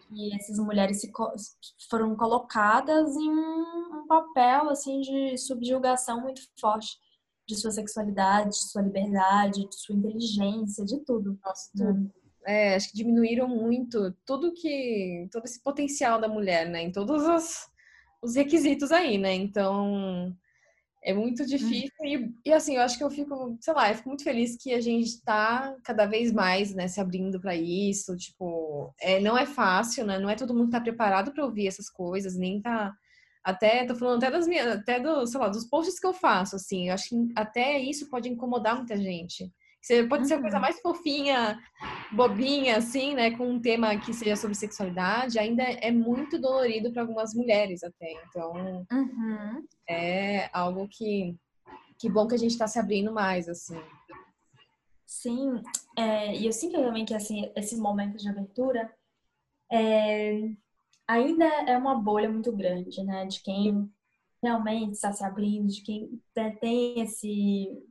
que 0.09 0.35
essas 0.35 0.59
mulheres 0.59 1.01
se, 1.01 1.13
foram 1.91 2.17
colocadas 2.17 3.17
em 3.17 3.31
um, 3.31 4.01
um 4.01 4.07
papel, 4.07 4.71
assim, 4.71 5.01
de 5.01 5.37
subjugação 5.37 6.21
muito 6.21 6.41
forte 6.61 6.97
de 7.47 7.57
sua 7.57 7.71
sexualidade, 7.71 8.51
de 8.51 8.71
sua 8.71 8.83
liberdade, 8.83 9.67
de 9.67 9.75
sua 9.75 9.95
inteligência, 9.95 10.85
de 10.85 10.99
tudo. 11.01 11.39
Nossa, 11.43 11.71
tudo 11.77 12.13
é, 12.49 12.75
acho 12.75 12.91
que 12.91 12.97
diminuíram 12.97 13.47
muito 13.47 14.11
tudo 14.25 14.55
que. 14.55 15.29
todo 15.31 15.45
esse 15.45 15.63
potencial 15.63 16.19
da 16.19 16.29
mulher, 16.29 16.67
né? 16.67 16.83
Em 16.83 16.91
todos 16.91 17.23
os, 17.23 17.69
os 18.23 18.35
requisitos 18.35 18.91
aí, 18.91 19.19
né? 19.19 19.35
Então 19.35 20.35
é 21.05 21.13
muito 21.13 21.45
difícil. 21.45 21.93
Hum. 22.01 22.07
E, 22.07 22.49
e, 22.49 22.53
assim, 22.53 22.77
eu 22.77 22.83
acho 22.83 22.97
que 22.97 23.05
eu 23.05 23.11
fico, 23.11 23.57
sei 23.61 23.75
lá, 23.75 23.91
eu 23.91 23.97
fico 23.97 24.09
muito 24.09 24.25
feliz 24.25 24.57
que 24.57 24.73
a 24.73 24.81
gente 24.81 25.23
tá 25.23 25.77
cada 25.85 26.07
vez 26.07 26.33
mais, 26.33 26.75
né, 26.75 26.89
se 26.89 27.01
abrindo 27.01 27.39
para 27.39 27.55
isso, 27.55 28.17
tipo, 28.17 28.95
é, 29.01 29.21
não 29.21 29.37
é 29.37 29.45
fácil, 29.45 30.07
né? 30.07 30.19
Não 30.19 30.31
é 30.31 30.35
todo 30.35 30.55
mundo 30.55 30.71
tá 30.71 30.81
preparado 30.81 31.33
para 31.33 31.45
ouvir 31.45 31.67
essas 31.67 31.91
coisas, 31.91 32.35
nem 32.35 32.63
tá 32.63 32.95
até 33.45 33.85
tô 33.85 33.95
falando 33.95 34.23
até 34.23 34.31
das 34.31 34.47
minhas, 34.47 34.67
até 34.67 35.01
do, 35.01 35.27
sei 35.27 35.41
lá, 35.41 35.49
dos 35.49 35.65
posts 35.67 36.01
que 36.01 36.07
eu 36.07 36.15
faço, 36.15 36.57
assim, 36.57 36.89
eu 36.89 36.95
acho 36.95 37.11
que 37.11 37.17
até 37.37 37.79
isso 37.79 38.09
pode 38.11 38.29
incomodar 38.29 38.77
muita 38.77 38.97
gente. 38.97 39.51
Você 39.81 40.05
pode 40.07 40.27
ser 40.27 40.35
a 40.35 40.41
coisa 40.41 40.57
uhum. 40.57 40.63
mais 40.63 40.81
fofinha, 40.81 41.59
bobinha, 42.13 42.77
assim, 42.77 43.15
né? 43.15 43.31
Com 43.31 43.49
um 43.49 43.61
tema 43.61 43.97
que 43.99 44.13
seja 44.13 44.37
sobre 44.37 44.57
sexualidade, 44.57 45.39
ainda 45.39 45.63
é 45.63 45.91
muito 45.91 46.39
dolorido 46.39 46.93
para 46.93 47.03
algumas 47.03 47.33
mulheres 47.35 47.83
até. 47.83 48.13
Então, 48.29 48.53
uhum. 48.91 49.67
é 49.89 50.51
algo 50.53 50.89
que 50.89 51.37
que 51.99 52.09
bom 52.09 52.29
que 52.29 52.35
a 52.35 52.39
gente 52.39 52.53
está 52.53 52.69
se 52.69 52.79
abrindo 52.79 53.13
mais, 53.13 53.49
assim. 53.49 53.77
Sim, 55.05 55.61
é, 55.97 56.37
e 56.37 56.47
eu 56.47 56.53
sinto 56.53 56.75
também 56.75 57.05
que 57.05 57.15
assim, 57.15 57.51
esses 57.57 57.79
momentos 57.79 58.23
de 58.23 58.29
abertura 58.29 58.95
é, 59.71 60.51
ainda 61.07 61.45
é 61.45 61.77
uma 61.77 61.95
bolha 61.95 62.31
muito 62.31 62.53
grande, 62.53 63.03
né? 63.03 63.27
De 63.27 63.43
quem 63.43 63.91
realmente 64.43 64.93
está 64.93 65.13
se 65.13 65.25
abrindo, 65.25 65.69
de 65.69 65.83
quem 65.83 66.23
tem 66.61 67.01
esse. 67.01 67.83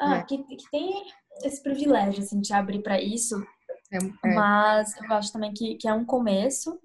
Ah, 0.00 0.16
é. 0.16 0.22
que, 0.22 0.38
que, 0.38 0.70
tem 0.70 1.04
esse 1.44 1.62
privilégio, 1.62 2.22
assim, 2.22 2.40
de 2.40 2.52
abrir 2.52 2.82
para 2.82 3.00
isso. 3.00 3.36
É, 3.92 3.98
é, 3.98 4.34
Mas 4.34 4.96
eu 4.96 5.12
acho 5.12 5.32
também 5.32 5.52
que, 5.52 5.74
que 5.74 5.86
é 5.86 5.92
um 5.92 6.04
começo. 6.04 6.80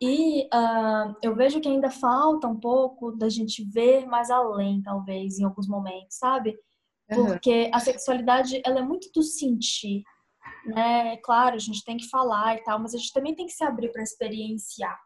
E 0.00 0.44
uh, 0.44 1.14
eu 1.22 1.34
vejo 1.34 1.60
que 1.60 1.68
ainda 1.68 1.90
falta 1.90 2.46
um 2.46 2.58
pouco 2.58 3.12
da 3.12 3.28
gente 3.28 3.64
ver 3.64 4.06
mais 4.06 4.30
além, 4.30 4.80
talvez, 4.80 5.38
em 5.38 5.44
alguns 5.44 5.68
momentos, 5.68 6.16
sabe? 6.16 6.56
Porque 7.08 7.64
uhum. 7.64 7.70
a 7.72 7.80
sexualidade, 7.80 8.62
ela 8.64 8.78
é 8.78 8.82
muito 8.82 9.10
do 9.12 9.22
sentir, 9.22 10.02
né? 10.66 11.16
Claro, 11.18 11.56
a 11.56 11.58
gente 11.58 11.84
tem 11.84 11.96
que 11.96 12.08
falar 12.08 12.56
e 12.56 12.62
tal, 12.62 12.78
mas 12.78 12.94
a 12.94 12.98
gente 12.98 13.12
também 13.12 13.34
tem 13.34 13.46
que 13.46 13.52
se 13.52 13.64
abrir 13.64 13.90
para 13.90 14.02
experienciar, 14.02 14.98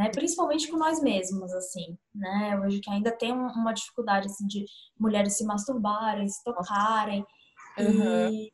né? 0.00 0.08
Principalmente 0.08 0.66
com 0.70 0.78
nós 0.78 1.02
mesmos, 1.02 1.52
assim, 1.52 1.98
né? 2.14 2.58
Hoje 2.64 2.80
que 2.80 2.88
ainda 2.88 3.12
tem 3.12 3.34
uma 3.34 3.70
dificuldade, 3.74 4.28
assim, 4.28 4.46
de 4.46 4.64
mulheres 4.98 5.36
se 5.36 5.44
masturbarem, 5.44 6.26
se 6.26 6.42
tocarem. 6.42 7.22
Uhum. 7.78 8.30
E 8.30 8.52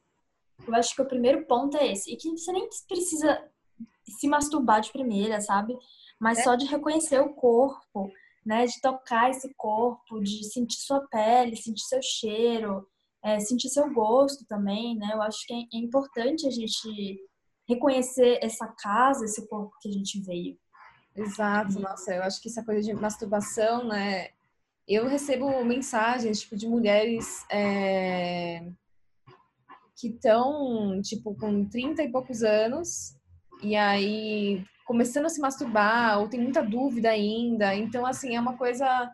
eu 0.67 0.75
acho 0.75 0.93
que 0.97 1.03
o 1.03 1.07
primeiro 1.07 1.47
ponto 1.47 1.77
é 1.77 1.93
esse. 1.93 2.13
E 2.13 2.17
que 2.17 2.29
você 2.37 2.51
nem 2.51 2.69
precisa 2.89 3.49
se 4.19 4.27
masturbar 4.27 4.81
de 4.81 4.91
primeira, 4.91 5.41
sabe? 5.41 5.79
Mas 6.19 6.41
é. 6.41 6.43
só 6.43 6.57
de 6.57 6.67
reconhecer 6.67 7.21
o 7.21 7.33
corpo, 7.35 8.11
né? 8.45 8.67
De 8.67 8.81
tocar 8.81 9.31
esse 9.31 9.55
corpo, 9.55 10.19
de 10.19 10.51
sentir 10.51 10.81
sua 10.81 11.07
pele, 11.07 11.55
sentir 11.55 11.85
seu 11.85 12.03
cheiro, 12.03 12.85
é, 13.23 13.39
sentir 13.39 13.69
seu 13.69 13.89
gosto 13.95 14.45
também, 14.49 14.97
né? 14.97 15.11
Eu 15.13 15.23
acho 15.23 15.47
que 15.47 15.55
é, 15.55 15.59
é 15.59 15.79
importante 15.79 16.45
a 16.45 16.51
gente 16.51 17.21
reconhecer 17.69 18.41
essa 18.43 18.67
casa, 18.83 19.25
esse 19.25 19.47
corpo 19.47 19.71
que 19.81 19.89
a 19.89 19.93
gente 19.93 20.21
veio. 20.23 20.59
Exato, 21.17 21.81
nossa, 21.81 22.15
eu 22.15 22.23
acho 22.23 22.41
que 22.43 22.49
essa 22.49 22.63
coisa 22.63 22.83
de 22.83 22.93
masturbação, 22.93 23.89
né? 23.89 24.29
Eu 24.87 25.09
recebo 25.09 25.65
mensagens, 25.65 26.41
tipo, 26.41 26.57
de 26.57 26.69
mulheres 26.69 27.45
é, 27.51 28.63
que 29.97 30.09
estão, 30.09 31.01
tipo, 31.03 31.35
com 31.35 31.65
30 31.65 32.03
e 32.03 32.13
poucos 32.13 32.43
anos 32.43 33.17
e 33.63 33.75
aí 33.75 34.63
começando 34.87 35.27
a 35.27 35.29
se 35.29 35.41
masturbar 35.41 36.21
ou 36.21 36.29
tem 36.29 36.41
muita 36.41 36.63
dúvida 36.63 37.11
ainda. 37.11 37.75
Então, 37.75 38.07
assim, 38.07 38.37
é 38.37 38.41
uma 38.41 38.57
coisa 38.57 39.11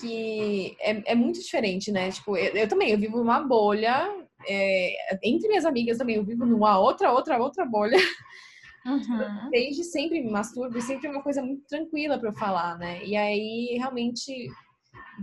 que 0.00 0.76
é, 0.80 1.12
é 1.12 1.14
muito 1.14 1.40
diferente, 1.40 1.90
né? 1.90 2.10
Tipo, 2.10 2.36
eu, 2.36 2.54
eu 2.54 2.68
também, 2.68 2.90
eu 2.90 2.98
vivo 2.98 3.16
numa 3.16 3.40
bolha, 3.40 4.08
é, 4.46 5.18
entre 5.22 5.48
minhas 5.48 5.64
amigas 5.64 5.98
também, 5.98 6.16
eu 6.16 6.24
vivo 6.24 6.44
numa 6.44 6.78
outra, 6.78 7.12
outra, 7.12 7.38
outra 7.38 7.64
bolha. 7.64 7.96
Uhum. 8.86 9.50
Desde 9.50 9.84
sempre 9.84 10.22
me 10.22 10.30
masturbo 10.30 10.76
e 10.76 10.82
sempre 10.82 11.06
é 11.06 11.10
uma 11.10 11.22
coisa 11.22 11.42
muito 11.42 11.66
tranquila 11.66 12.18
para 12.18 12.28
eu 12.28 12.34
falar, 12.34 12.76
né? 12.78 13.04
E 13.04 13.16
aí, 13.16 13.76
realmente, 13.78 14.48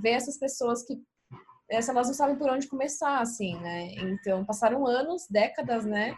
ver 0.02 0.12
essas 0.12 0.38
pessoas 0.40 0.84
que 0.84 1.00
elas 1.70 2.08
não 2.08 2.14
sabem 2.14 2.36
por 2.36 2.50
onde 2.50 2.68
começar, 2.68 3.20
assim, 3.20 3.58
né? 3.60 3.94
Então, 3.94 4.46
passaram 4.46 4.86
anos, 4.86 5.26
décadas, 5.30 5.86
né? 5.86 6.16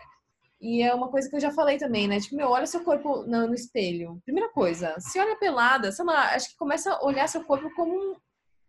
E 0.60 0.82
é 0.82 0.94
uma 0.94 1.10
coisa 1.10 1.30
que 1.30 1.36
eu 1.36 1.42
já 1.42 1.52
falei 1.52 1.78
também, 1.78 2.08
né? 2.08 2.20
Tipo, 2.20 2.38
meu, 2.38 2.50
olha 2.50 2.66
seu 2.66 2.84
corpo 2.84 3.24
no, 3.24 3.48
no 3.48 3.54
espelho. 3.54 4.22
Primeira 4.24 4.50
coisa, 4.50 4.96
se 4.98 5.20
olha 5.20 5.36
pelada, 5.36 5.92
sei 5.92 6.06
lá, 6.06 6.34
acho 6.34 6.50
que 6.50 6.58
começa 6.58 6.94
a 6.94 7.06
olhar 7.06 7.28
seu 7.28 7.44
corpo 7.44 7.70
como 7.76 7.94
um, 7.94 8.16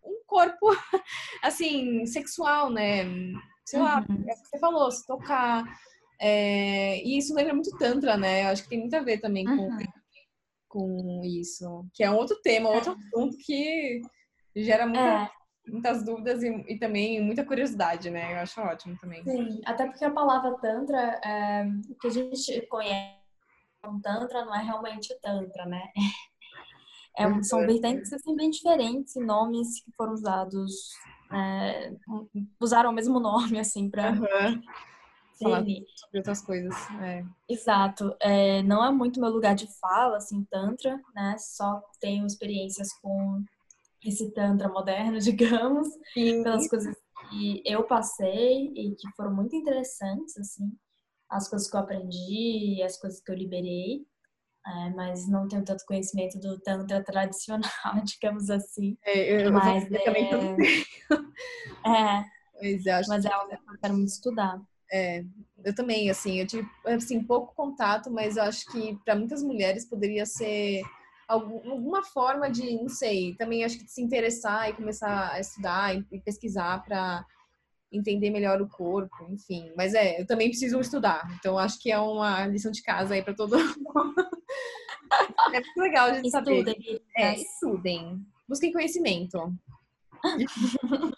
um 0.04 0.20
corpo, 0.26 0.66
assim, 1.42 2.04
sexual, 2.04 2.68
né? 2.68 3.04
Sei 3.64 3.78
lá, 3.78 4.04
uhum. 4.08 4.24
é 4.28 4.32
o 4.32 4.42
que 4.42 4.48
você 4.48 4.58
falou, 4.58 4.90
se 4.90 5.06
tocar. 5.06 5.64
É... 6.26 7.04
E 7.04 7.18
isso 7.18 7.34
lembra 7.34 7.52
muito 7.52 7.76
Tantra, 7.76 8.16
né? 8.16 8.44
Eu 8.44 8.48
acho 8.48 8.62
que 8.62 8.70
tem 8.70 8.80
muito 8.80 8.94
a 8.94 9.00
ver 9.00 9.18
também 9.18 9.44
com, 9.44 9.68
uhum. 9.68 9.78
com 10.68 11.20
isso. 11.22 11.84
Que 11.92 12.02
é 12.02 12.10
um 12.10 12.16
outro 12.16 12.40
tema, 12.42 12.70
outro 12.70 12.92
é. 12.92 12.94
assunto 12.94 13.36
que 13.44 14.00
gera 14.56 14.86
muita, 14.86 15.24
é. 15.24 15.30
muitas 15.68 16.02
dúvidas 16.02 16.42
e, 16.42 16.48
e, 16.66 16.78
também 16.78 17.22
muita 17.22 17.44
curiosidade, 17.44 18.08
né? 18.08 18.32
Eu 18.32 18.38
acho 18.38 18.58
ótimo 18.58 18.96
também. 18.98 19.22
Sim, 19.22 19.60
até 19.66 19.86
porque 19.86 20.04
a 20.04 20.10
palavra 20.10 20.56
Tantra, 20.62 21.20
é, 21.22 21.66
o 21.90 21.94
que 21.96 22.06
a 22.06 22.10
gente 22.10 22.66
conhece 22.68 23.18
como 23.82 24.00
Tantra 24.00 24.46
não 24.46 24.54
é 24.54 24.62
realmente 24.62 25.14
Tantra, 25.20 25.66
né? 25.66 25.82
É, 27.16 27.42
são 27.44 27.60
é. 27.60 27.66
vertentes 27.68 28.12
assim, 28.12 28.34
bem 28.34 28.50
diferentes, 28.50 29.14
nomes 29.14 29.80
que 29.84 29.92
foram 29.96 30.14
usados, 30.14 30.90
é, 31.32 31.92
usaram 32.60 32.90
o 32.90 32.92
mesmo 32.92 33.20
nome, 33.20 33.56
assim, 33.60 33.88
para 33.88 34.10
uhum. 34.10 34.60
Falar 35.38 35.58
sobre 35.58 36.18
outras 36.18 36.40
coisas. 36.40 36.74
É. 37.02 37.24
Exato. 37.48 38.16
É, 38.20 38.62
não 38.62 38.84
é 38.84 38.90
muito 38.90 39.20
meu 39.20 39.30
lugar 39.30 39.54
de 39.54 39.66
fala, 39.78 40.16
assim, 40.16 40.44
Tantra, 40.44 41.00
né? 41.14 41.36
Só 41.38 41.82
tenho 42.00 42.26
experiências 42.26 42.92
com 43.00 43.42
esse 44.04 44.30
Tantra 44.32 44.68
moderno, 44.68 45.18
digamos, 45.20 45.88
Sim. 46.12 46.42
pelas 46.42 46.68
coisas 46.68 46.96
que 47.30 47.62
eu 47.64 47.84
passei 47.84 48.72
e 48.74 48.94
que 48.94 49.08
foram 49.16 49.34
muito 49.34 49.56
interessantes, 49.56 50.36
assim, 50.36 50.70
as 51.28 51.48
coisas 51.48 51.70
que 51.70 51.76
eu 51.76 51.80
aprendi, 51.80 52.82
as 52.82 52.98
coisas 52.98 53.20
que 53.20 53.30
eu 53.30 53.36
liberei 53.36 54.06
é, 54.66 54.90
mas 54.90 55.28
não 55.28 55.46
tenho 55.46 55.62
tanto 55.62 55.84
conhecimento 55.84 56.38
do 56.40 56.58
Tantra 56.60 57.02
tradicional, 57.04 57.70
digamos 58.04 58.48
assim. 58.48 58.96
É, 59.04 59.46
eu, 59.46 59.52
mas, 59.52 59.90
eu 59.90 60.04
também 60.04 60.24
é, 60.24 60.30
tenho. 60.30 60.56
É, 61.86 62.24
mas 63.08 63.24
é 63.24 63.32
algo 63.32 63.48
que 63.48 63.54
eu 63.54 63.78
quero 63.78 63.94
muito 63.94 64.08
estudar. 64.08 64.60
É, 64.92 65.24
eu 65.64 65.74
também, 65.74 66.10
assim, 66.10 66.40
eu 66.40 66.46
tive, 66.46 66.68
assim, 66.86 67.22
pouco 67.22 67.54
contato, 67.54 68.10
mas 68.10 68.36
eu 68.36 68.44
acho 68.44 68.70
que 68.70 68.96
para 69.04 69.14
muitas 69.14 69.42
mulheres 69.42 69.84
poderia 69.84 70.26
ser 70.26 70.82
alguma 71.26 72.02
forma 72.02 72.50
de, 72.50 72.76
não 72.76 72.88
sei, 72.88 73.34
também 73.36 73.64
acho 73.64 73.78
que 73.78 73.84
de 73.84 73.90
se 73.90 74.02
interessar 74.02 74.68
e 74.68 74.74
começar 74.74 75.32
a 75.32 75.40
estudar 75.40 75.96
e 75.96 76.20
pesquisar 76.20 76.84
para 76.84 77.24
entender 77.96 78.30
melhor 78.30 78.60
o 78.60 78.68
corpo, 78.68 79.26
enfim. 79.30 79.72
Mas 79.76 79.94
é, 79.94 80.20
eu 80.20 80.26
também 80.26 80.48
preciso 80.48 80.80
estudar. 80.80 81.26
Então 81.38 81.58
acho 81.58 81.80
que 81.80 81.90
é 81.90 81.98
uma 81.98 82.46
lição 82.46 82.72
de 82.72 82.82
casa 82.82 83.14
aí 83.14 83.22
para 83.22 83.34
todo 83.34 83.56
mundo. 83.56 84.14
é 85.52 85.60
muito 85.60 85.80
legal 85.80 86.10
de 86.10 86.30
saber. 86.30 86.58
Estudem. 86.58 87.00
É, 87.16 87.34
estudem. 87.34 88.20
Busquem 88.48 88.72
conhecimento. 88.72 89.54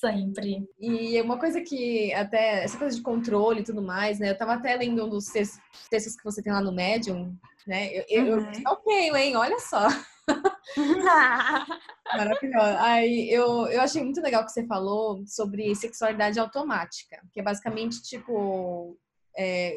Sempre. 0.00 0.66
E 0.78 1.20
uma 1.20 1.38
coisa 1.38 1.60
que 1.60 2.12
até, 2.14 2.64
essa 2.64 2.78
coisa 2.78 2.96
de 2.96 3.02
controle 3.02 3.60
e 3.60 3.64
tudo 3.64 3.82
mais, 3.82 4.18
né? 4.18 4.30
Eu 4.30 4.38
tava 4.38 4.54
até 4.54 4.74
lendo 4.74 5.04
um 5.04 5.10
dos 5.10 5.26
textos 5.26 6.16
que 6.16 6.24
você 6.24 6.42
tem 6.42 6.50
lá 6.50 6.62
no 6.62 6.72
Medium, 6.72 7.36
né? 7.66 7.90
Eu, 8.08 8.38
uhum. 8.38 8.50
eu 8.50 8.72
ok, 8.72 9.10
hein? 9.14 9.36
Olha 9.36 9.58
só. 9.58 9.88
Maravilhosa. 12.16 12.82
Aí 12.82 13.30
eu, 13.30 13.66
eu 13.66 13.82
achei 13.82 14.02
muito 14.02 14.22
legal 14.22 14.42
que 14.46 14.52
você 14.52 14.66
falou 14.66 15.22
sobre 15.26 15.74
sexualidade 15.74 16.40
automática, 16.40 17.20
que 17.30 17.40
é 17.40 17.42
basicamente 17.42 18.02
tipo. 18.02 18.96
É, 19.36 19.76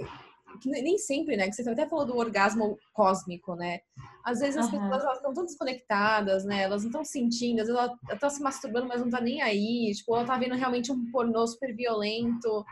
nem 0.66 0.98
sempre, 0.98 1.36
né? 1.36 1.48
Que 1.48 1.54
você 1.56 1.70
até 1.70 1.88
falou 1.88 2.06
do 2.06 2.18
orgasmo 2.18 2.78
cósmico, 2.94 3.56
né? 3.56 3.80
Às 4.24 4.40
vezes 4.40 4.58
as 4.58 4.72
uhum. 4.72 4.90
pessoas 4.90 5.18
estão 5.18 5.34
tão 5.34 5.46
desconectadas, 5.46 6.46
né? 6.46 6.64
Elas 6.64 6.84
não 6.84 6.90
estão 6.90 7.06
sentindo, 7.06 7.62
às 7.62 7.68
vezes 7.68 7.82
ela 7.82 8.18
tá 8.18 8.30
se 8.30 8.42
masturbando, 8.42 8.88
mas 8.88 9.02
não 9.02 9.10
tá 9.10 9.22
nem 9.22 9.42
aí. 9.42 9.92
Tipo, 9.94 10.16
ela 10.16 10.26
tá 10.26 10.38
vendo 10.38 10.56
realmente 10.56 10.92
um 10.92 11.12
pornô 11.12 11.46
super 11.48 11.76
violento, 11.76 12.66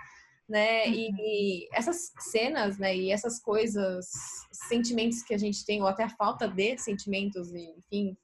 né? 0.47 0.85
Uhum. 0.85 0.93
E, 0.93 1.11
e, 1.17 1.69
essas 1.73 2.11
cenas, 2.19 2.77
né? 2.77 2.95
E 2.95 3.11
essas 3.11 3.39
coisas, 3.39 4.07
sentimentos 4.51 5.23
que 5.23 5.33
a 5.33 5.37
gente 5.37 5.65
tem, 5.65 5.81
ou 5.81 5.87
até 5.87 6.03
a 6.03 6.09
falta 6.09 6.47
de 6.47 6.77
sentimentos, 6.77 7.51
enfim, 7.53 8.15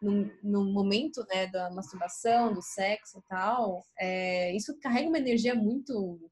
no, 0.00 0.30
no 0.42 0.64
momento, 0.64 1.24
né, 1.28 1.46
da 1.48 1.70
masturbação, 1.70 2.52
do 2.52 2.62
sexo 2.62 3.18
e 3.18 3.22
tal, 3.28 3.84
é, 3.98 4.54
isso 4.54 4.78
carrega 4.80 5.08
uma 5.08 5.18
energia 5.18 5.54
muito 5.54 6.30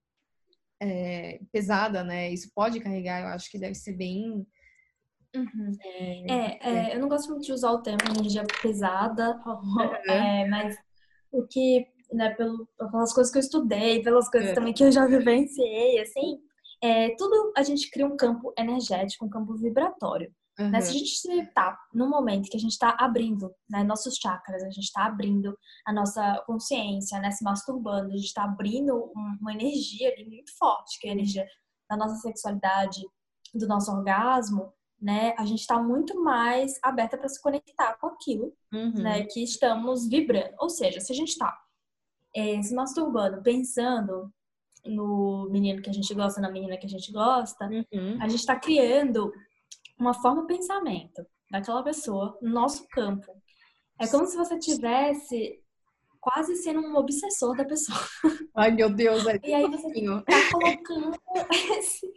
é, 0.80 1.40
pesada, 1.52 2.04
né? 2.04 2.30
Isso 2.30 2.50
pode 2.54 2.80
carregar, 2.80 3.22
eu 3.22 3.28
acho 3.28 3.50
que 3.50 3.58
deve 3.58 3.74
ser 3.74 3.92
bem. 3.92 4.46
Uhum. 5.34 5.72
É, 5.82 6.28
é, 6.28 6.58
é 6.68 6.96
eu 6.96 7.00
não 7.00 7.08
gosto 7.08 7.30
muito 7.30 7.44
de 7.44 7.52
usar 7.52 7.72
o 7.72 7.82
termo 7.82 8.00
energia 8.08 8.44
pesada, 8.62 9.40
uhum. 9.46 10.48
mas 10.50 10.76
o 11.30 11.46
que, 11.46 11.86
né, 12.12 12.30
pelo, 12.30 12.66
pelas 12.78 13.12
coisas 13.12 13.32
que 13.32 13.38
eu 13.38 13.42
estudei, 13.42 14.02
pelas 14.02 14.30
coisas 14.30 14.50
é. 14.50 14.54
também 14.54 14.72
que 14.72 14.84
eu 14.84 14.92
já 14.92 15.06
vivenciei, 15.06 16.00
assim, 16.00 16.38
é, 16.82 17.14
tudo 17.16 17.52
a 17.56 17.62
gente 17.62 17.90
cria 17.90 18.06
um 18.06 18.16
campo 18.16 18.52
energético, 18.58 19.24
um 19.24 19.30
campo 19.30 19.54
vibratório. 19.54 20.32
Uhum. 20.58 20.70
Né? 20.70 20.80
Se 20.80 20.90
a 20.90 20.92
gente 20.92 21.42
está 21.42 21.78
no 21.92 22.08
momento 22.08 22.48
que 22.48 22.56
a 22.56 22.60
gente 22.60 22.72
está 22.72 22.96
abrindo 22.98 23.54
né, 23.68 23.84
nossos 23.84 24.16
chakras, 24.16 24.62
a 24.62 24.70
gente 24.70 24.84
está 24.84 25.04
abrindo 25.04 25.56
a 25.86 25.92
nossa 25.92 26.42
consciência, 26.46 27.18
né, 27.20 27.30
se 27.30 27.44
masturbando, 27.44 28.08
a 28.08 28.16
gente 28.16 28.26
está 28.26 28.44
abrindo 28.44 29.12
uma 29.14 29.52
energia 29.52 30.12
ali 30.12 30.24
muito 30.26 30.56
forte, 30.56 30.98
que 30.98 31.08
é 31.08 31.10
a 31.10 31.14
energia 31.14 31.46
da 31.88 31.96
nossa 31.96 32.16
sexualidade, 32.16 33.02
do 33.54 33.68
nosso 33.68 33.92
orgasmo, 33.92 34.72
né, 35.00 35.34
a 35.38 35.44
gente 35.44 35.60
está 35.60 35.80
muito 35.80 36.22
mais 36.22 36.78
aberta 36.82 37.18
para 37.18 37.28
se 37.28 37.40
conectar 37.40 37.98
com 37.98 38.06
aquilo 38.06 38.52
uhum. 38.72 38.94
né, 38.94 39.24
que 39.24 39.42
estamos 39.42 40.08
vibrando. 40.08 40.54
Ou 40.58 40.70
seja, 40.70 41.00
se 41.00 41.12
a 41.12 41.14
gente 41.14 41.28
está 41.28 41.54
é, 42.34 42.60
se 42.62 42.74
masturbando, 42.74 43.42
pensando 43.42 44.32
no 44.86 45.48
menino 45.50 45.82
que 45.82 45.90
a 45.90 45.92
gente 45.92 46.14
gosta, 46.14 46.40
na 46.40 46.50
menina 46.50 46.76
que 46.76 46.86
a 46.86 46.88
gente 46.88 47.12
gosta, 47.12 47.66
uhum. 47.66 48.18
a 48.20 48.28
gente 48.28 48.40
está 48.40 48.58
criando 48.58 49.32
uma 49.98 50.14
forma 50.14 50.42
de 50.42 50.48
pensamento 50.48 51.26
daquela 51.50 51.82
pessoa 51.82 52.38
no 52.42 52.50
nosso 52.50 52.86
campo. 52.88 53.32
É 54.00 54.06
como 54.06 54.26
se 54.26 54.36
você 54.36 54.58
tivesse 54.58 55.62
quase 56.20 56.56
sendo 56.56 56.80
um 56.80 56.96
obsessor 56.96 57.56
da 57.56 57.64
pessoa. 57.64 57.98
Ai, 58.56 58.72
meu 58.72 58.90
Deus, 58.90 59.26
é 59.26 59.38
E 59.44 59.54
aí 59.54 59.70
você 59.70 59.88
tá 60.24 60.50
colocando 60.52 61.16
esse, 61.78 62.12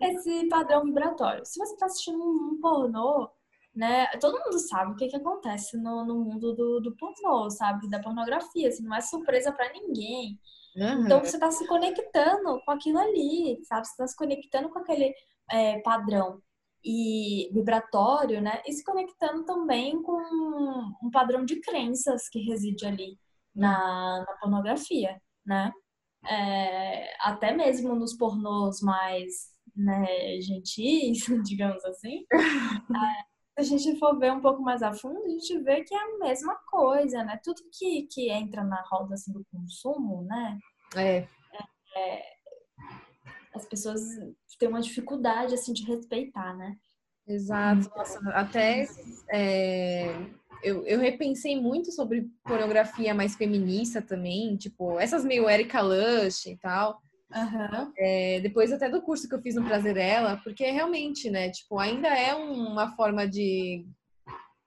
esse 0.00 0.48
padrão 0.48 0.84
vibratório. 0.84 1.44
Se 1.44 1.58
você 1.58 1.76
tá 1.76 1.86
assistindo 1.86 2.22
um 2.22 2.58
pornô, 2.60 3.28
né? 3.74 4.06
Todo 4.20 4.38
mundo 4.38 4.58
sabe 4.58 4.92
o 4.92 4.96
que, 4.96 5.08
que 5.08 5.16
acontece 5.16 5.76
no, 5.76 6.04
no 6.04 6.16
mundo 6.24 6.54
do, 6.54 6.80
do 6.80 6.96
pornô, 6.96 7.50
sabe? 7.50 7.88
Da 7.90 8.00
pornografia, 8.00 8.68
assim, 8.68 8.84
não 8.84 8.96
é 8.96 9.00
surpresa 9.00 9.52
para 9.52 9.72
ninguém. 9.72 10.38
Uhum. 10.76 11.04
Então 11.04 11.20
você 11.20 11.38
tá 11.38 11.50
se 11.50 11.66
conectando 11.66 12.60
com 12.64 12.70
aquilo 12.70 12.98
ali, 12.98 13.58
sabe? 13.64 13.86
Você 13.86 13.96
tá 13.96 14.06
se 14.06 14.16
conectando 14.16 14.68
com 14.68 14.78
aquele 14.78 15.12
é, 15.50 15.80
padrão 15.80 16.40
e 16.84 17.50
vibratório, 17.52 18.40
né? 18.40 18.62
E 18.66 18.72
se 18.72 18.84
conectando 18.84 19.44
também 19.44 20.00
com 20.02 20.20
um 21.02 21.10
padrão 21.10 21.44
de 21.44 21.60
crenças 21.60 22.28
que 22.28 22.40
reside 22.40 22.86
ali 22.86 23.18
na, 23.54 24.24
na 24.26 24.36
pornografia, 24.40 25.20
né? 25.44 25.72
É, 26.26 27.16
até 27.20 27.52
mesmo 27.52 27.94
nos 27.94 28.14
pornôs 28.16 28.80
mais 28.82 29.52
né, 29.76 30.40
gentis, 30.40 31.24
digamos 31.44 31.84
assim, 31.84 32.24
é, 32.32 33.62
se 33.64 33.74
a 33.74 33.78
gente 33.78 33.98
for 33.98 34.18
ver 34.18 34.32
um 34.32 34.40
pouco 34.40 34.62
mais 34.62 34.82
a 34.82 34.92
fundo, 34.92 35.22
a 35.24 35.28
gente 35.28 35.58
vê 35.60 35.84
que 35.84 35.94
é 35.94 35.98
a 35.98 36.18
mesma 36.18 36.56
coisa, 36.68 37.24
né? 37.24 37.40
Tudo 37.42 37.62
que, 37.72 38.06
que 38.10 38.30
entra 38.30 38.64
na 38.64 38.82
roda 38.90 39.14
assim, 39.14 39.32
do 39.32 39.44
consumo, 39.52 40.22
né? 40.24 40.58
É. 40.96 41.28
é 41.96 42.37
as 43.58 43.66
pessoas 43.66 44.00
têm 44.58 44.68
uma 44.68 44.80
dificuldade 44.80 45.54
assim 45.54 45.72
de 45.72 45.84
respeitar, 45.84 46.56
né? 46.56 46.76
Exato. 47.26 47.90
Nossa, 47.94 48.18
até 48.30 48.88
é, 49.30 50.14
eu, 50.62 50.84
eu 50.86 50.98
repensei 50.98 51.60
muito 51.60 51.92
sobre 51.92 52.26
pornografia 52.42 53.14
mais 53.14 53.34
feminista 53.34 54.00
também, 54.00 54.56
tipo, 54.56 54.98
essas 54.98 55.24
meio 55.24 55.48
Erika 55.48 55.80
Lush 55.80 56.46
e 56.46 56.56
tal. 56.56 57.00
Uhum. 57.34 57.92
É, 57.98 58.40
depois 58.40 58.72
até 58.72 58.88
do 58.88 59.02
curso 59.02 59.28
que 59.28 59.34
eu 59.34 59.42
fiz 59.42 59.54
no 59.54 59.64
Prazerela, 59.64 60.40
porque 60.42 60.64
realmente, 60.70 61.28
né, 61.28 61.50
tipo, 61.50 61.78
ainda 61.78 62.08
é 62.08 62.34
uma 62.34 62.96
forma 62.96 63.28
de 63.28 63.84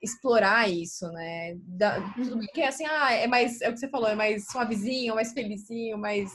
explorar 0.02 0.70
isso, 0.70 1.08
né? 1.12 1.56
Da, 1.58 2.00
tudo 2.14 2.38
bem 2.38 2.48
que 2.54 2.62
é 2.62 2.68
assim, 2.68 2.86
ah, 2.86 3.12
é 3.12 3.26
mais, 3.26 3.62
é 3.62 3.70
o 3.70 3.74
que 3.74 3.80
você 3.80 3.90
falou, 3.90 4.08
é 4.08 4.16
mais 4.16 4.46
suavezinho, 4.46 5.16
mais 5.16 5.34
felizinho, 5.34 5.98
mais 5.98 6.32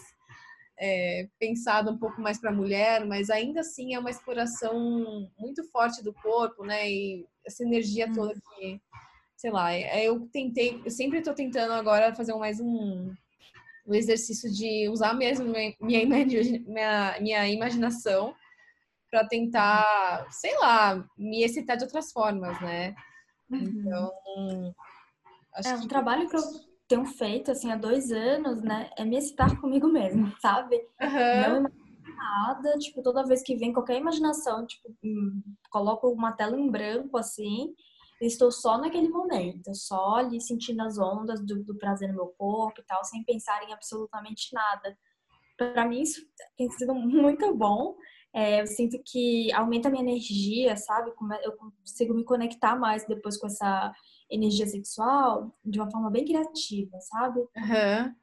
é, 0.79 1.29
pensado 1.39 1.91
um 1.91 1.99
pouco 1.99 2.21
mais 2.21 2.39
para 2.39 2.51
a 2.51 2.55
mulher, 2.55 3.05
mas 3.07 3.31
ainda 3.31 3.61
assim 3.61 3.95
é 3.95 3.99
uma 3.99 4.11
exploração 4.11 5.31
muito 5.39 5.65
forte 5.71 6.03
do 6.03 6.13
corpo, 6.13 6.65
né? 6.65 6.91
E 6.91 7.27
essa 7.45 7.63
energia 7.63 8.13
toda 8.13 8.35
uhum. 8.35 8.41
que 8.59 8.81
sei 9.37 9.51
lá, 9.51 9.73
é, 9.73 10.05
eu 10.05 10.27
tentei, 10.33 10.81
eu 10.85 10.91
sempre 10.91 11.19
estou 11.19 11.35
tentando 11.35 11.75
agora 11.75 12.15
fazer 12.15 12.35
mais 12.35 12.59
um, 12.59 13.13
um 13.87 13.95
exercício 13.95 14.51
de 14.51 14.89
usar 14.89 15.15
mesmo 15.15 15.47
minha, 15.47 16.07
minha, 16.07 17.21
minha 17.21 17.49
imaginação 17.49 18.35
para 19.11 19.27
tentar, 19.27 20.27
sei 20.31 20.57
lá, 20.59 21.07
me 21.17 21.45
excitar 21.45 21.77
de 21.77 21.85
outras 21.85 22.11
formas, 22.13 22.61
né? 22.61 22.95
Uhum. 23.51 23.59
Então, 23.59 24.75
acho 25.55 25.69
é 25.69 25.75
um 25.77 25.81
que... 25.83 25.89
trabalho 25.89 26.29
que 26.29 26.37
eu 26.37 26.43
tenho 26.89 27.05
feito 27.05 27.51
assim 27.51 27.71
há 27.71 27.77
dois 27.77 28.11
anos, 28.13 28.63
né? 28.63 28.91
É 28.97 29.05
me 29.05 29.17
excitar 29.17 29.49
comigo 29.61 29.89
mesmo, 29.89 30.33
sabe? 30.41 30.77
Uhum. 31.01 31.63
Não 31.63 31.87
nada, 32.17 32.79
tipo, 32.79 33.03
toda 33.03 33.27
vez 33.27 33.43
que 33.43 33.57
vem 33.57 33.73
qualquer 33.73 33.99
imaginação, 33.99 34.67
tipo, 34.67 34.89
hum, 35.05 35.43
coloco 35.71 36.09
uma 36.09 36.33
tela 36.33 36.59
em 36.59 36.71
branco 36.71 37.19
assim 37.19 37.75
estou 38.21 38.51
só 38.51 38.79
naquele 38.79 39.09
momento, 39.09 39.75
só 39.75 40.17
ali 40.17 40.41
sentindo 40.41 40.81
as 40.83 40.99
ondas 40.99 41.45
do, 41.45 41.63
do 41.63 41.77
prazer 41.77 42.09
no 42.09 42.15
meu 42.15 42.35
corpo 42.39 42.81
e 42.81 42.85
tal, 42.85 43.05
sem 43.05 43.23
pensar 43.25 43.63
em 43.63 43.73
absolutamente 43.73 44.55
nada. 44.55 44.97
Para 45.57 45.87
mim, 45.87 46.01
isso 46.01 46.21
tem 46.57 46.71
sido 46.71 46.95
muito 46.95 47.55
bom. 47.55 47.95
É, 48.35 48.61
eu 48.61 48.67
sinto 48.67 48.99
que 49.05 49.53
aumenta 49.53 49.89
a 49.89 49.91
minha 49.91 50.03
energia, 50.03 50.77
sabe? 50.77 51.13
Eu 51.43 51.53
consigo 51.57 52.15
me 52.15 52.25
conectar 52.25 52.77
mais 52.77 53.07
depois 53.07 53.39
com 53.39 53.47
essa 53.47 53.93
energia 54.31 54.67
sexual 54.67 55.55
de 55.65 55.79
uma 55.81 55.91
forma 55.91 56.11
bem 56.11 56.25
criativa, 56.25 56.99
sabe? 57.01 57.41
Uhum. 57.41 58.15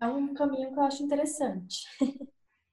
É 0.00 0.06
um 0.06 0.34
caminho 0.34 0.72
que 0.72 0.78
eu 0.78 0.82
acho 0.82 1.02
interessante. 1.02 1.84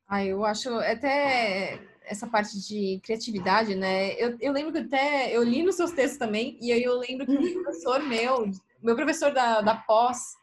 Ah, 0.07 0.25
eu 0.25 0.43
acho 0.43 0.69
até 0.79 1.79
essa 2.03 2.27
parte 2.27 2.59
de 2.67 2.99
criatividade, 3.03 3.75
né? 3.75 4.13
Eu, 4.21 4.37
eu 4.41 4.51
lembro 4.51 4.73
que 4.73 4.79
até 4.79 5.35
eu 5.35 5.41
li 5.41 5.63
nos 5.63 5.75
seus 5.75 5.91
textos 5.91 6.17
também, 6.17 6.57
e 6.61 6.71
aí 6.71 6.83
eu 6.83 6.99
lembro 6.99 7.25
que 7.25 7.31
um 7.31 7.63
professor 7.63 8.03
meu, 8.03 8.51
meu 8.81 8.95
professor 8.95 9.33
da, 9.33 9.61
da 9.61 9.75
pós, 9.75 10.35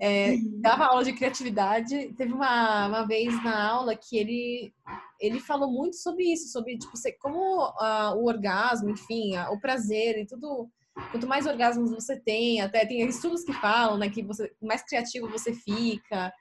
é, 0.00 0.30
uhum. 0.30 0.60
dava 0.60 0.84
aula 0.84 1.04
de 1.04 1.12
criatividade. 1.12 2.14
Teve 2.14 2.32
uma, 2.32 2.86
uma 2.86 3.06
vez 3.06 3.34
na 3.42 3.68
aula 3.68 3.96
que 3.96 4.16
ele, 4.16 4.72
ele 5.20 5.40
falou 5.40 5.70
muito 5.70 5.96
sobre 5.96 6.24
isso, 6.32 6.50
sobre 6.50 6.78
tipo, 6.78 6.94
como 7.20 7.68
uh, 7.68 8.16
o 8.16 8.26
orgasmo, 8.26 8.90
enfim, 8.90 9.36
uh, 9.36 9.52
o 9.52 9.60
prazer 9.60 10.18
e 10.18 10.26
tudo. 10.26 10.68
Quanto 11.12 11.26
mais 11.26 11.46
orgasmos 11.46 11.90
você 11.90 12.18
tem, 12.18 12.60
até 12.60 12.84
tem 12.84 13.06
estudos 13.06 13.44
que 13.44 13.52
falam, 13.54 13.96
né, 13.96 14.10
que 14.10 14.22
você 14.22 14.52
mais 14.60 14.82
criativo 14.82 15.30
você 15.30 15.54
fica. 15.54 16.32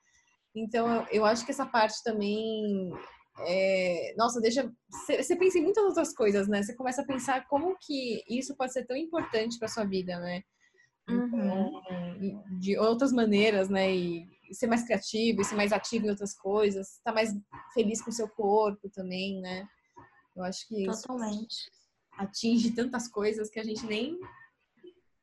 Então, 0.56 0.92
eu, 0.92 1.06
eu 1.12 1.26
acho 1.26 1.46
que 1.46 1.52
essa 1.52 1.66
parte 1.66 2.04
também 2.04 2.92
é, 3.46 4.14
nossa, 4.18 4.42
deixa. 4.42 4.70
Você 5.08 5.36
pensa 5.36 5.60
em 5.60 5.64
muitas 5.64 5.84
outras 5.84 6.14
coisas, 6.14 6.48
né? 6.48 6.62
Você 6.62 6.76
começa 6.76 7.02
a 7.02 7.06
pensar 7.06 7.48
como 7.48 7.78
que 7.80 8.24
isso 8.28 8.56
pode 8.56 8.74
ser 8.74 8.86
tão 8.86 8.98
importante 8.98 9.58
para 9.58 9.68
sua 9.68 9.86
vida, 9.86 10.20
né? 10.20 10.42
Então, 11.10 11.82
uhum. 11.90 12.44
de 12.60 12.78
outras 12.78 13.12
maneiras, 13.12 13.70
né? 13.70 13.96
E 13.96 14.28
ser 14.52 14.68
mais 14.68 14.84
criativo, 14.84 15.44
ser 15.44 15.56
mais 15.56 15.72
ativo 15.72 16.06
em 16.06 16.10
outras 16.10 16.34
coisas, 16.34 16.88
estar 16.88 17.12
tá 17.12 17.14
mais 17.14 17.36
feliz 17.74 18.02
com 18.02 18.10
o 18.10 18.14
seu 18.14 18.28
corpo 18.28 18.90
também, 18.90 19.40
né? 19.42 19.68
Eu 20.36 20.44
acho 20.44 20.68
que 20.68 20.86
Totalmente. 20.86 21.70
atinge 22.18 22.72
tantas 22.76 23.08
coisas 23.08 23.50
que 23.50 23.60
a 23.60 23.64
gente 23.64 23.86
nem, 23.86 24.18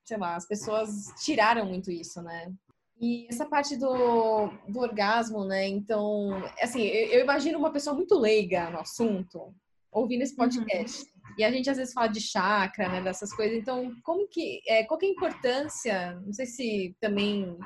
sei 0.04 0.16
lá, 0.16 0.36
as 0.36 0.46
pessoas 0.46 1.06
tiraram 1.24 1.66
muito 1.66 1.90
isso, 1.90 2.20
né? 2.22 2.52
E 2.98 3.26
essa 3.28 3.44
parte 3.44 3.76
do, 3.76 4.48
do 4.68 4.80
orgasmo, 4.80 5.44
né? 5.44 5.66
Então, 5.68 6.30
assim, 6.60 6.80
eu, 6.80 7.08
eu, 7.10 7.20
imagino 7.20 7.58
uma 7.58 7.72
pessoa 7.72 7.94
muito 7.94 8.18
leiga 8.18 8.70
no 8.70 8.78
assunto 8.78 9.54
ouvindo 9.92 10.22
esse 10.22 10.32
uhum. 10.32 10.38
podcast. 10.38 11.02
Uhum. 11.02 11.34
E 11.38 11.44
a 11.44 11.50
gente 11.50 11.68
às 11.68 11.76
vezes 11.76 11.92
fala 11.92 12.06
de 12.06 12.20
chakra, 12.20 12.88
né? 12.88 13.02
Dessas 13.02 13.34
coisas. 13.34 13.56
Então, 13.56 13.94
como 14.02 14.26
que. 14.28 14.62
É, 14.66 14.84
qual 14.84 14.98
que 14.98 15.06
é 15.06 15.08
a 15.10 15.12
importância? 15.12 16.20
Não 16.24 16.32
sei 16.32 16.46
se 16.46 16.96
também 16.98 17.58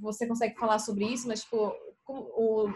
você 0.00 0.26
consegue 0.26 0.58
falar 0.58 0.78
sobre 0.78 1.04
isso, 1.04 1.26
mas, 1.28 1.42
tipo, 1.42 1.72
o, 2.08 2.68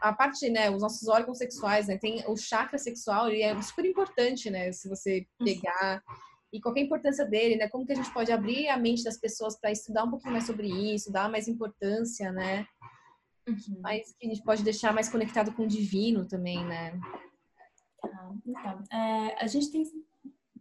a 0.00 0.12
parte, 0.12 0.48
né? 0.48 0.70
Os 0.70 0.82
nossos 0.82 1.08
órgãos 1.08 1.38
sexuais, 1.38 1.86
né? 1.86 1.98
Tem 1.98 2.24
o 2.26 2.36
chakra 2.36 2.78
sexual, 2.78 3.28
ele 3.28 3.42
é 3.42 3.60
super 3.62 3.84
importante, 3.84 4.50
né? 4.50 4.72
Se 4.72 4.88
você 4.88 5.26
uhum. 5.40 5.46
pegar. 5.46 6.02
E 6.52 6.60
qual 6.60 6.74
é 6.74 6.80
a 6.80 6.82
importância 6.82 7.26
dele, 7.26 7.56
né? 7.56 7.68
Como 7.68 7.84
que 7.84 7.92
a 7.92 7.96
gente 7.96 8.12
pode 8.12 8.32
abrir 8.32 8.68
a 8.68 8.76
mente 8.76 9.04
das 9.04 9.18
pessoas 9.18 9.58
para 9.60 9.70
estudar 9.70 10.04
um 10.04 10.10
pouquinho 10.10 10.32
mais 10.32 10.46
sobre 10.46 10.68
isso, 10.68 11.12
dar 11.12 11.30
mais 11.30 11.46
importância, 11.46 12.32
né? 12.32 12.66
Uhum. 13.46 13.80
Mas 13.80 14.14
que 14.18 14.26
a 14.26 14.28
gente 14.28 14.42
pode 14.42 14.62
deixar 14.62 14.92
mais 14.92 15.08
conectado 15.08 15.52
com 15.52 15.64
o 15.64 15.68
divino 15.68 16.26
também, 16.26 16.64
né? 16.64 16.98
Tá, 18.00 18.30
então, 18.46 18.84
é, 18.92 19.42
a 19.42 19.46
gente 19.46 19.70
tem 19.70 19.84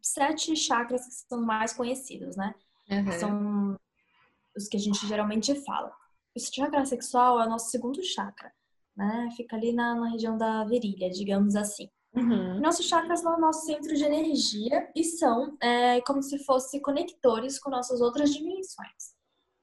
sete 0.02 0.56
chakras 0.56 1.06
que 1.06 1.14
são 1.14 1.42
mais 1.42 1.74
conhecidos, 1.74 2.36
né? 2.36 2.54
Uhum. 2.90 3.12
São 3.12 3.80
os 4.56 4.68
que 4.68 4.78
a 4.78 4.80
gente 4.80 5.06
geralmente 5.08 5.54
fala. 5.64 5.94
O 6.38 6.40
chakra 6.40 6.86
sexual 6.86 7.42
é 7.42 7.48
o 7.48 7.50
nosso 7.50 7.72
segundo 7.72 8.04
chakra, 8.04 8.54
né? 8.96 9.28
Fica 9.36 9.56
ali 9.56 9.74
na, 9.74 9.96
na 9.96 10.10
região 10.10 10.38
da 10.38 10.64
virilha, 10.66 11.10
digamos 11.10 11.56
assim. 11.56 11.90
Uhum. 12.16 12.60
Nossos 12.60 12.88
chakras 12.88 13.22
são 13.22 13.36
o 13.36 13.42
nosso 13.42 13.66
centro 13.66 13.96
de 13.96 14.04
energia 14.04 14.88
e 14.96 15.04
são 15.04 15.58
é, 15.60 16.00
como 16.02 16.22
se 16.22 16.38
fossem 16.46 16.80
conectores 16.80 17.58
com 17.58 17.72
nossas 17.72 18.02
outras 18.02 18.32
dimensões. 18.32 19.16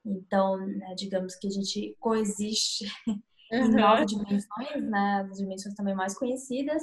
Então, 0.04 0.56
né, 0.58 0.94
digamos 0.96 1.36
que 1.36 1.46
a 1.46 1.50
gente 1.50 1.96
coexiste 2.00 2.86
uhum. 3.06 3.20
em 3.52 3.68
nove 3.70 4.06
dimensões, 4.06 4.90
né? 4.90 5.28
As 5.30 5.38
dimensões 5.38 5.76
também 5.76 5.94
mais 5.94 6.18
conhecidas. 6.18 6.82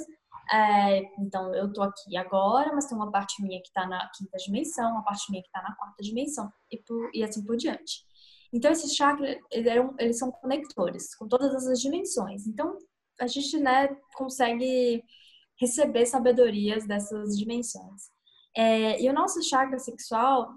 É, 0.50 1.00
então, 1.18 1.54
eu 1.54 1.70
tô 1.70 1.82
aqui 1.82 2.16
agora, 2.16 2.72
mas 2.74 2.86
tem 2.86 2.96
uma 2.96 3.10
parte 3.10 3.42
minha 3.42 3.60
que 3.60 3.68
está 3.68 3.86
na 3.86 4.10
quinta 4.16 4.38
dimensão, 4.38 4.90
uma 4.92 5.04
parte 5.04 5.30
minha 5.30 5.42
que 5.42 5.48
está 5.48 5.62
na 5.62 5.74
quarta 5.74 6.02
dimensão, 6.02 6.50
e, 6.70 6.78
por, 6.78 7.10
e 7.12 7.22
assim 7.22 7.44
por 7.44 7.58
diante. 7.58 8.10
Então, 8.52 8.70
esses 8.70 8.94
chakras, 8.94 9.36
eles, 9.50 9.72
eles 9.98 10.18
são 10.18 10.30
conectores 10.30 11.14
com 11.14 11.26
todas 11.26 11.54
essas 11.54 11.80
dimensões. 11.80 12.46
Então, 12.46 12.76
a 13.20 13.26
gente, 13.26 13.58
né, 13.58 13.88
consegue 14.14 15.02
receber 15.58 16.06
sabedorias 16.06 16.86
dessas 16.86 17.38
dimensões. 17.38 18.10
É, 18.56 19.00
e 19.00 19.08
o 19.08 19.12
nosso 19.12 19.42
chakra 19.42 19.78
sexual, 19.78 20.50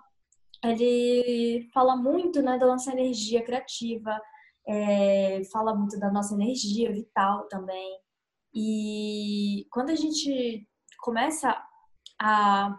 ele 0.63 1.69
fala 1.73 1.95
muito, 1.95 2.41
né, 2.41 2.57
da 2.57 2.65
nossa 2.65 2.91
energia 2.91 3.43
criativa, 3.43 4.19
é, 4.67 5.41
fala 5.51 5.75
muito 5.75 5.97
da 5.99 6.11
nossa 6.11 6.33
energia 6.33 6.91
vital 6.91 7.47
também. 7.47 7.99
E 8.53 9.67
quando 9.71 9.91
a 9.91 9.95
gente 9.95 10.67
começa 11.01 11.55
a 12.19 12.75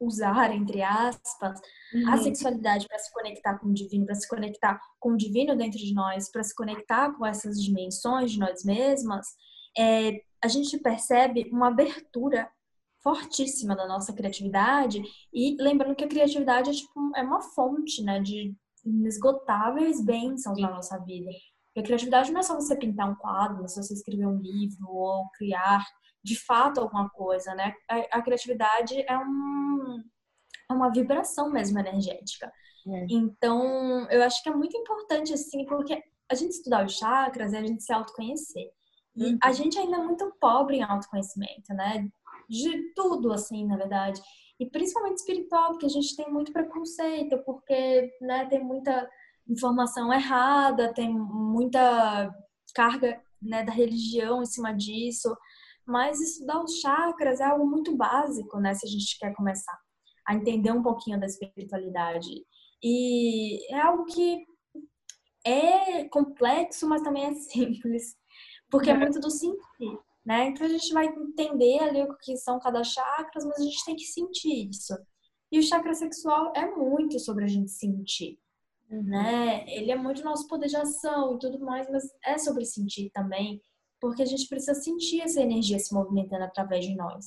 usar, 0.00 0.54
entre 0.54 0.82
aspas, 0.82 1.60
uhum. 1.94 2.12
a 2.12 2.16
sexualidade 2.16 2.88
para 2.88 2.98
se 2.98 3.12
conectar 3.12 3.58
com 3.58 3.68
o 3.68 3.74
divino, 3.74 4.06
para 4.06 4.14
se 4.14 4.26
conectar 4.26 4.80
com 4.98 5.12
o 5.12 5.16
divino 5.16 5.54
dentro 5.54 5.78
de 5.78 5.92
nós, 5.92 6.30
para 6.30 6.42
se 6.42 6.54
conectar 6.54 7.12
com 7.12 7.26
essas 7.26 7.62
dimensões 7.62 8.32
de 8.32 8.38
nós 8.38 8.64
mesmas, 8.64 9.26
é, 9.76 10.22
a 10.42 10.48
gente 10.48 10.78
percebe 10.78 11.48
uma 11.52 11.68
abertura 11.68 12.50
fortíssima 13.02 13.76
da 13.76 13.86
nossa 13.86 14.12
criatividade 14.12 15.02
e 15.32 15.56
lembrando 15.60 15.94
que 15.94 16.04
a 16.04 16.08
criatividade 16.08 16.70
é, 16.70 16.72
tipo, 16.72 17.12
é 17.16 17.22
uma 17.22 17.40
fonte 17.40 18.02
né, 18.02 18.20
de 18.20 18.54
inesgotáveis 18.84 20.02
bênçãos 20.02 20.56
Sim. 20.56 20.62
na 20.62 20.70
nossa 20.70 20.98
vida. 20.98 21.30
Criatividade 21.82 22.32
não 22.32 22.40
é 22.40 22.42
só 22.42 22.54
você 22.54 22.76
pintar 22.76 23.10
um 23.10 23.14
quadro, 23.14 23.58
não 23.58 23.64
é 23.64 23.68
só 23.68 23.82
você 23.82 23.94
escrever 23.94 24.26
um 24.26 24.38
livro 24.38 24.88
ou 24.88 25.28
criar 25.36 25.84
de 26.22 26.38
fato 26.38 26.80
alguma 26.80 27.08
coisa, 27.10 27.54
né? 27.54 27.74
A, 27.88 28.18
a 28.18 28.22
criatividade 28.22 29.00
é, 29.00 29.18
um, 29.18 30.02
é 30.70 30.72
uma 30.72 30.90
vibração 30.90 31.50
mesmo 31.50 31.78
energética. 31.78 32.52
É. 32.86 33.06
Então, 33.10 34.08
eu 34.10 34.22
acho 34.22 34.42
que 34.42 34.48
é 34.48 34.54
muito 34.54 34.76
importante, 34.76 35.32
assim, 35.32 35.64
porque 35.66 36.02
a 36.30 36.34
gente 36.34 36.52
estudar 36.52 36.84
os 36.84 36.96
chakras 36.96 37.52
é 37.52 37.58
a 37.58 37.66
gente 37.66 37.82
se 37.82 37.92
autoconhecer. 37.92 38.70
E 39.16 39.24
uhum. 39.24 39.38
a 39.42 39.52
gente 39.52 39.78
ainda 39.78 39.96
é 39.96 40.02
muito 40.02 40.32
pobre 40.40 40.76
em 40.76 40.82
autoconhecimento, 40.82 41.74
né? 41.74 42.08
De 42.48 42.92
tudo, 42.94 43.32
assim, 43.32 43.66
na 43.66 43.76
verdade. 43.76 44.20
E 44.58 44.66
principalmente 44.66 45.18
espiritual, 45.18 45.70
porque 45.70 45.86
a 45.86 45.90
gente 45.90 46.14
tem 46.14 46.30
muito 46.30 46.52
preconceito, 46.52 47.38
porque 47.44 48.10
né, 48.20 48.46
tem 48.46 48.62
muita 48.62 49.08
informação 49.50 50.12
errada, 50.12 50.94
tem 50.94 51.12
muita 51.12 52.32
carga 52.74 53.20
né, 53.42 53.64
da 53.64 53.72
religião 53.72 54.42
em 54.42 54.46
cima 54.46 54.72
disso. 54.72 55.34
Mas 55.86 56.20
estudar 56.20 56.62
os 56.62 56.78
chakras 56.80 57.40
é 57.40 57.44
algo 57.44 57.66
muito 57.66 57.96
básico, 57.96 58.60
né? 58.60 58.74
Se 58.74 58.86
a 58.86 58.90
gente 58.90 59.18
quer 59.18 59.34
começar 59.34 59.76
a 60.26 60.34
entender 60.34 60.70
um 60.70 60.82
pouquinho 60.82 61.18
da 61.18 61.26
espiritualidade. 61.26 62.28
E 62.82 63.74
é 63.74 63.80
algo 63.80 64.04
que 64.04 64.46
é 65.44 66.08
complexo, 66.08 66.88
mas 66.88 67.02
também 67.02 67.24
é 67.24 67.34
simples, 67.50 68.14
porque 68.70 68.90
é, 68.90 68.92
é 68.92 68.96
muito 68.96 69.18
do 69.18 69.30
sentir, 69.30 69.98
né? 70.24 70.48
Então 70.48 70.66
a 70.66 70.70
gente 70.70 70.92
vai 70.92 71.06
entender 71.06 71.80
ali 71.80 72.02
o 72.02 72.16
que 72.18 72.36
são 72.36 72.60
cada 72.60 72.84
chakras, 72.84 73.44
mas 73.44 73.58
a 73.58 73.62
gente 73.62 73.84
tem 73.84 73.96
que 73.96 74.04
sentir 74.04 74.68
isso. 74.70 74.94
E 75.50 75.58
o 75.58 75.62
chakra 75.62 75.94
sexual 75.94 76.52
é 76.54 76.70
muito 76.76 77.18
sobre 77.18 77.44
a 77.44 77.48
gente 77.48 77.70
sentir, 77.72 78.38
uhum. 78.90 79.02
né? 79.02 79.64
Ele 79.68 79.90
é 79.90 79.96
muito 79.96 80.24
nosso 80.24 80.46
poder 80.48 80.68
de 80.68 80.76
ação 80.76 81.36
e 81.36 81.38
tudo 81.38 81.58
mais, 81.60 81.88
mas 81.90 82.04
é 82.24 82.36
sobre 82.38 82.64
sentir 82.64 83.10
também 83.10 83.62
porque 84.00 84.22
a 84.22 84.26
gente 84.26 84.48
precisa 84.48 84.74
sentir 84.74 85.20
essa 85.20 85.40
energia 85.40 85.78
se 85.78 85.94
movimentando 85.94 86.44
através 86.44 86.84
de 86.84 86.96
nós. 86.96 87.24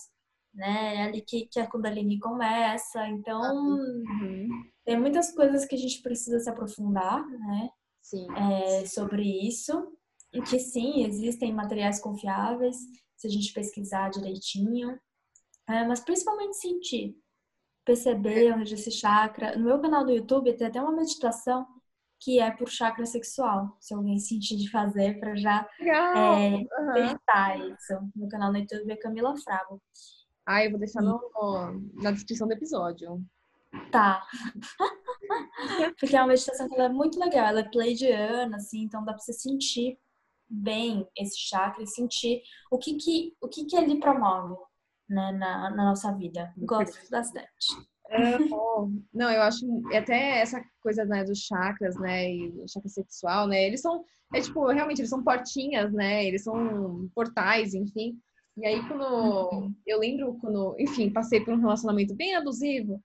Né? 0.53 0.95
É 0.95 1.03
ali 1.03 1.21
que, 1.21 1.45
que 1.45 1.59
a 1.59 1.69
Kundalini 1.69 2.19
começa. 2.19 3.07
Então, 3.07 3.41
uhum. 3.41 4.49
tem 4.83 4.99
muitas 4.99 5.31
coisas 5.33 5.65
que 5.65 5.75
a 5.75 5.77
gente 5.77 6.01
precisa 6.01 6.39
se 6.39 6.49
aprofundar, 6.49 7.25
né? 7.27 7.69
Sim. 8.01 8.27
É, 8.35 8.85
sobre 8.85 9.23
isso. 9.47 9.95
E 10.33 10.41
que 10.41 10.59
sim, 10.59 11.05
existem 11.05 11.53
materiais 11.53 12.01
confiáveis, 12.01 12.75
se 13.15 13.27
a 13.27 13.29
gente 13.29 13.53
pesquisar 13.53 14.09
direitinho. 14.09 14.99
É, 15.69 15.87
mas 15.87 15.99
principalmente 16.01 16.57
sentir. 16.57 17.15
Perceber 17.85 18.53
onde 18.53 18.73
esse 18.73 18.91
chakra. 18.91 19.57
No 19.57 19.65
meu 19.65 19.79
canal 19.79 20.05
do 20.05 20.11
YouTube 20.11 20.53
tem 20.53 20.67
até 20.67 20.81
uma 20.81 20.91
meditação 20.91 21.67
que 22.19 22.39
é 22.39 22.49
por 22.51 22.69
chakra 22.69 23.05
sexual. 23.05 23.75
Se 23.79 23.93
alguém 23.93 24.17
sentir 24.17 24.55
de 24.55 24.69
fazer 24.69 25.19
para 25.19 25.35
já 25.35 25.67
é, 25.81 26.55
uhum. 26.55 27.73
isso. 27.73 28.11
No 28.15 28.29
canal 28.29 28.51
no 28.51 28.59
YouTube 28.59 28.91
é 28.91 28.95
Camila 28.95 29.35
Frago. 29.37 29.81
Ah, 30.45 30.63
eu 30.63 30.71
vou 30.71 30.79
deixar 30.79 31.01
no, 31.01 31.19
na 31.95 32.11
descrição 32.11 32.47
do 32.47 32.53
episódio. 32.53 33.21
Tá. 33.91 34.25
Porque 35.99 36.15
é 36.15 36.21
uma 36.21 36.27
meditação 36.27 36.69
que 36.69 36.79
é 36.79 36.89
muito 36.89 37.19
legal. 37.19 37.47
Ela 37.47 37.61
é 37.61 37.69
pleidiana, 37.69 38.57
assim, 38.57 38.83
então 38.83 39.03
dá 39.03 39.13
pra 39.13 39.21
você 39.21 39.33
sentir 39.33 39.97
bem 40.49 41.07
esse 41.17 41.37
chakra 41.37 41.83
e 41.83 41.87
sentir 41.87 42.41
o 42.71 42.77
que 42.77 42.95
que, 42.95 43.35
o 43.41 43.47
que, 43.47 43.65
que 43.65 43.75
ele 43.75 43.99
promove 43.99 44.55
né, 45.09 45.31
na, 45.31 45.69
na 45.69 45.85
nossa 45.85 46.11
vida. 46.11 46.53
Gosto 46.57 47.09
bastante. 47.09 47.47
É, 48.09 48.37
não, 49.13 49.31
eu 49.31 49.41
acho 49.41 49.65
até 49.95 50.39
essa 50.39 50.63
coisa 50.81 51.03
né, 51.05 51.23
dos 51.23 51.39
chakras, 51.39 51.95
né, 51.95 52.31
e 52.31 52.51
do 52.51 52.67
chakra 52.69 52.89
sexual, 52.89 53.47
né, 53.47 53.65
eles 53.65 53.81
são, 53.81 54.03
é 54.33 54.41
tipo, 54.41 54.65
realmente, 54.67 54.99
eles 54.99 55.09
são 55.09 55.23
portinhas, 55.23 55.91
né, 55.91 56.23
eles 56.25 56.43
são 56.43 57.09
portais, 57.15 57.73
enfim. 57.73 58.19
E 58.57 58.67
aí, 58.67 58.87
quando, 58.87 59.03
uhum. 59.03 59.75
eu 59.87 59.99
lembro 59.99 60.37
quando, 60.39 60.75
enfim, 60.77 61.09
passei 61.09 61.43
por 61.43 61.55
um 61.55 61.59
relacionamento 61.59 62.13
bem 62.13 62.35
abusivo, 62.35 63.01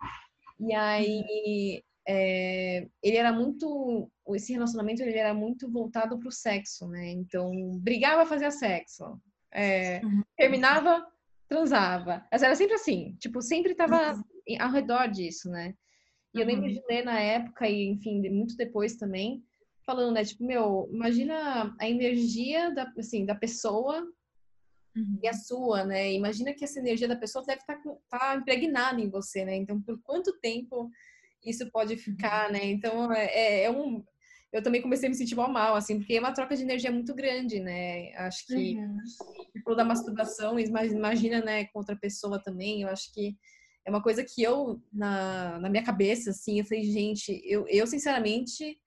e 0.60 0.74
aí, 0.74 1.82
é, 2.06 2.86
ele 3.02 3.16
era 3.16 3.32
muito, 3.32 4.10
esse 4.34 4.52
relacionamento, 4.52 5.02
ele 5.02 5.16
era 5.16 5.32
muito 5.32 5.70
voltado 5.70 6.18
pro 6.18 6.30
sexo, 6.30 6.86
né, 6.88 7.12
então, 7.12 7.50
brigava, 7.78 8.26
fazia 8.26 8.50
sexo, 8.50 9.18
é, 9.50 10.04
uhum. 10.04 10.22
terminava, 10.36 11.06
transava. 11.48 12.26
Mas 12.30 12.42
era 12.42 12.54
sempre 12.54 12.74
assim, 12.74 13.16
tipo, 13.18 13.40
sempre 13.40 13.74
tava 13.74 14.14
uhum 14.14 14.22
ao 14.56 14.70
redor 14.70 15.08
disso, 15.08 15.50
né? 15.50 15.74
E 16.34 16.40
eu 16.40 16.46
lembro 16.46 16.66
uhum. 16.66 16.72
de 16.72 16.82
ler 16.88 17.04
na 17.04 17.18
época, 17.18 17.68
e 17.68 17.90
enfim, 17.90 18.26
muito 18.30 18.56
depois 18.56 18.96
também, 18.96 19.44
falando, 19.84 20.14
né? 20.14 20.24
Tipo, 20.24 20.44
meu, 20.44 20.88
imagina 20.92 21.74
a 21.78 21.88
energia 21.88 22.70
da, 22.70 22.90
assim, 22.98 23.26
da 23.26 23.34
pessoa 23.34 24.00
uhum. 24.96 25.18
e 25.22 25.28
a 25.28 25.32
sua, 25.32 25.84
né? 25.84 26.12
Imagina 26.12 26.54
que 26.54 26.64
essa 26.64 26.78
energia 26.78 27.08
da 27.08 27.16
pessoa 27.16 27.44
deve 27.44 27.60
estar 27.60 27.76
tá, 27.76 28.18
tá 28.18 28.36
impregnada 28.36 29.00
em 29.00 29.10
você, 29.10 29.44
né? 29.44 29.56
Então, 29.56 29.80
por 29.82 30.00
quanto 30.02 30.38
tempo 30.38 30.90
isso 31.44 31.70
pode 31.70 31.96
ficar, 31.96 32.46
uhum. 32.46 32.52
né? 32.52 32.64
Então, 32.64 33.12
é, 33.12 33.26
é, 33.26 33.62
é 33.64 33.70
um... 33.70 34.04
Eu 34.52 34.62
também 34.62 34.80
comecei 34.80 35.08
a 35.08 35.10
me 35.10 35.16
sentir 35.16 35.34
mal, 35.34 35.50
mal, 35.50 35.76
assim, 35.76 35.98
porque 35.98 36.14
é 36.14 36.20
uma 36.20 36.32
troca 36.32 36.56
de 36.56 36.62
energia 36.62 36.90
muito 36.90 37.14
grande, 37.14 37.60
né? 37.60 38.14
Acho 38.16 38.46
que 38.46 38.76
uhum. 38.76 39.76
da 39.76 39.84
masturbação, 39.84 40.58
imagina, 40.58 41.42
né, 41.42 41.66
com 41.66 41.78
outra 41.78 41.96
pessoa 41.96 42.42
também, 42.42 42.82
eu 42.82 42.88
acho 42.88 43.12
que 43.12 43.36
é 43.88 43.90
uma 43.90 44.02
coisa 44.02 44.24
que 44.24 44.42
eu, 44.42 44.82
na, 44.92 45.58
na 45.60 45.68
minha 45.70 45.82
cabeça, 45.82 46.30
assim, 46.30 46.58
eu 46.58 46.64
falei, 46.64 46.84
gente, 46.84 47.40
eu, 47.44 47.66
eu 47.68 47.86
sinceramente, 47.86 48.78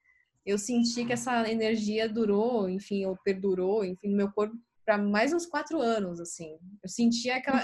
eu 0.45 0.57
senti 0.57 1.05
que 1.05 1.13
essa 1.13 1.49
energia 1.49 2.07
durou, 2.07 2.69
enfim, 2.69 3.05
ou 3.05 3.17
perdurou, 3.23 3.83
enfim, 3.83 4.09
no 4.09 4.17
meu 4.17 4.31
corpo 4.31 4.55
para 4.85 4.97
mais 4.97 5.33
uns 5.33 5.45
quatro 5.45 5.79
anos, 5.79 6.19
assim. 6.19 6.57
Eu 6.83 6.89
sentia 6.89 7.37
aquela, 7.37 7.63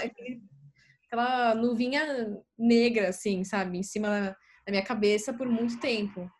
aquela 1.06 1.54
nuvinha 1.54 2.36
negra, 2.58 3.08
assim, 3.08 3.44
sabe, 3.44 3.78
em 3.78 3.82
cima 3.82 4.08
da, 4.08 4.30
da 4.30 4.70
minha 4.70 4.84
cabeça 4.84 5.32
por 5.32 5.48
muito 5.48 5.78
tempo, 5.80 6.30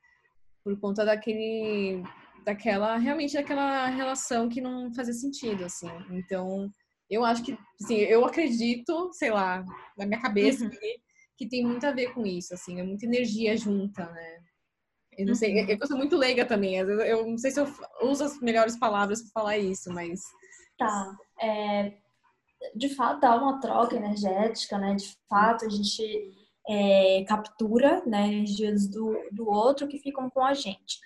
por 0.64 0.78
conta 0.78 1.04
daquele, 1.04 2.02
daquela, 2.44 2.96
realmente 2.96 3.34
daquela 3.34 3.86
relação 3.86 4.48
que 4.48 4.60
não 4.60 4.92
fazia 4.92 5.14
sentido, 5.14 5.64
assim. 5.64 5.88
Então, 6.10 6.70
eu 7.10 7.24
acho 7.24 7.42
que, 7.42 7.56
assim, 7.82 7.96
eu 7.96 8.24
acredito, 8.24 9.10
sei 9.12 9.30
lá, 9.30 9.64
na 9.96 10.06
minha 10.06 10.20
cabeça, 10.20 10.64
uhum. 10.64 10.70
que, 10.70 11.00
que, 11.36 11.48
tem 11.48 11.64
muito 11.64 11.86
a 11.86 11.92
ver 11.92 12.12
com 12.12 12.26
isso, 12.26 12.52
assim, 12.54 12.78
é 12.78 12.82
muita 12.82 13.06
energia 13.06 13.56
junta, 13.56 14.04
né? 14.10 14.40
Eu 15.16 15.26
não 15.26 15.34
sei, 15.34 15.52
uhum. 15.52 15.68
eu, 15.68 15.78
eu 15.80 15.86
sou 15.86 15.96
muito 15.96 16.16
leiga 16.16 16.44
também, 16.44 16.76
eu, 16.76 16.88
eu 17.00 17.26
não 17.26 17.38
sei 17.38 17.50
se 17.50 17.60
eu 17.60 17.66
uso 18.02 18.24
as 18.24 18.40
melhores 18.40 18.78
palavras 18.78 19.22
para 19.22 19.42
falar 19.42 19.58
isso, 19.58 19.92
mas. 19.92 20.20
Tá. 20.78 21.16
É, 21.40 21.92
de 22.74 22.88
fato, 22.94 23.24
há 23.24 23.36
uma 23.36 23.60
troca 23.60 23.96
energética, 23.96 24.78
né? 24.78 24.94
De 24.94 25.16
fato, 25.28 25.64
a 25.64 25.68
gente 25.68 26.47
é, 26.68 27.24
captura 27.26 28.02
né, 28.06 28.28
energias 28.28 28.86
do, 28.86 29.16
do 29.32 29.48
outro 29.48 29.88
que 29.88 29.98
ficam 29.98 30.28
com 30.28 30.42
a 30.42 30.52
gente. 30.52 30.98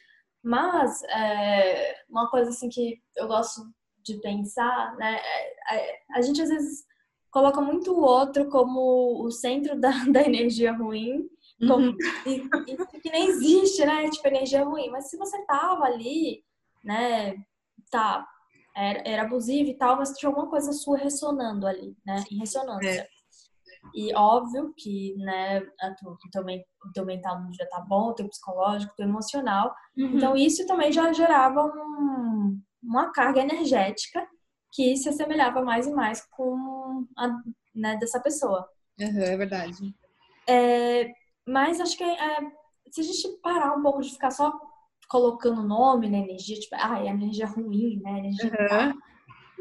Mas, 0.43 1.03
é, 1.05 1.95
uma 2.11 2.29
coisa 2.29 2.51
assim 2.51 2.69
que 2.69 3.01
eu 3.17 3.29
gosto 3.29 3.63
de 4.03 4.21
pensar, 4.21 4.97
né? 4.97 5.21
A, 5.69 5.77
é, 5.77 5.79
é, 5.79 5.99
a, 6.17 6.21
gente 6.21 6.43
às 6.43 6.49
vezes 6.49 6.85
coloca 7.31 7.61
muito 7.61 7.93
o 7.93 8.03
outro 8.03 8.49
como 8.51 9.25
o 9.25 9.31
centro 9.31 9.81
da, 9.81 9.91
da 10.11 10.23
energia 10.23 10.73
ruim, 10.73 11.29
como, 11.61 11.87
uhum. 11.87 11.97
e, 12.27 12.73
e, 12.73 13.01
que 13.01 13.11
nem 13.11 13.29
existe, 13.29 13.85
né? 13.85 14.11
Tipo, 14.11 14.27
energia 14.27 14.65
ruim. 14.65 14.91
Mas 14.91 15.09
se 15.09 15.17
você 15.17 15.41
tava 15.47 15.85
ali, 15.85 16.43
né? 16.85 17.37
Tá, 17.89 18.27
era, 18.75 19.03
era 19.07 19.23
abusivo 19.23 19.71
e 19.71 19.75
tal, 19.75 19.97
mas 19.97 20.13
tinha 20.13 20.29
alguma 20.29 20.49
coisa 20.49 20.73
sua 20.73 20.99
ressonando 20.99 21.69
ali, 21.69 21.97
né? 22.05 22.25
Em 22.33 22.39
ressonância. 22.39 23.09
E 23.95 24.15
óbvio 24.15 24.73
que, 24.77 25.15
né, 25.17 25.61
o 25.61 26.17
teu, 26.31 26.43
o 26.43 26.93
teu 26.93 27.05
mental 27.05 27.41
não 27.41 27.53
já 27.53 27.67
tá 27.67 27.81
bom, 27.81 28.09
o 28.09 28.15
teu 28.15 28.29
psicológico, 28.29 28.93
o 28.93 28.97
teu 28.97 29.07
emocional. 29.07 29.75
Uhum. 29.97 30.17
Então, 30.17 30.37
isso 30.37 30.67
também 30.67 30.93
já 30.93 31.13
gerava 31.13 31.65
um, 31.65 32.61
uma 32.83 33.11
carga 33.13 33.41
energética 33.41 34.27
que 34.73 34.97
se 34.97 35.09
assemelhava 35.09 35.63
mais 35.63 35.87
e 35.87 35.93
mais 35.93 36.27
com 36.31 37.07
a 37.17 37.29
né, 37.75 37.97
dessa 37.97 38.21
pessoa. 38.21 38.69
Uhum, 39.01 39.21
é 39.21 39.37
verdade. 39.37 39.95
É, 40.49 41.11
mas 41.47 41.81
acho 41.81 41.97
que 41.97 42.05
é, 42.05 42.41
se 42.91 43.01
a 43.01 43.05
gente 43.05 43.29
parar 43.43 43.77
um 43.77 43.83
pouco 43.83 44.01
de 44.01 44.11
ficar 44.11 44.31
só 44.31 44.53
colocando 45.09 45.63
nome 45.63 46.09
na 46.09 46.19
energia, 46.19 46.59
tipo, 46.59 46.75
ah, 46.79 47.01
é 47.05 47.09
energia 47.09 47.47
ruim, 47.47 48.01
né? 48.03 48.19
Energia 48.19 48.51
uhum. 48.51 48.99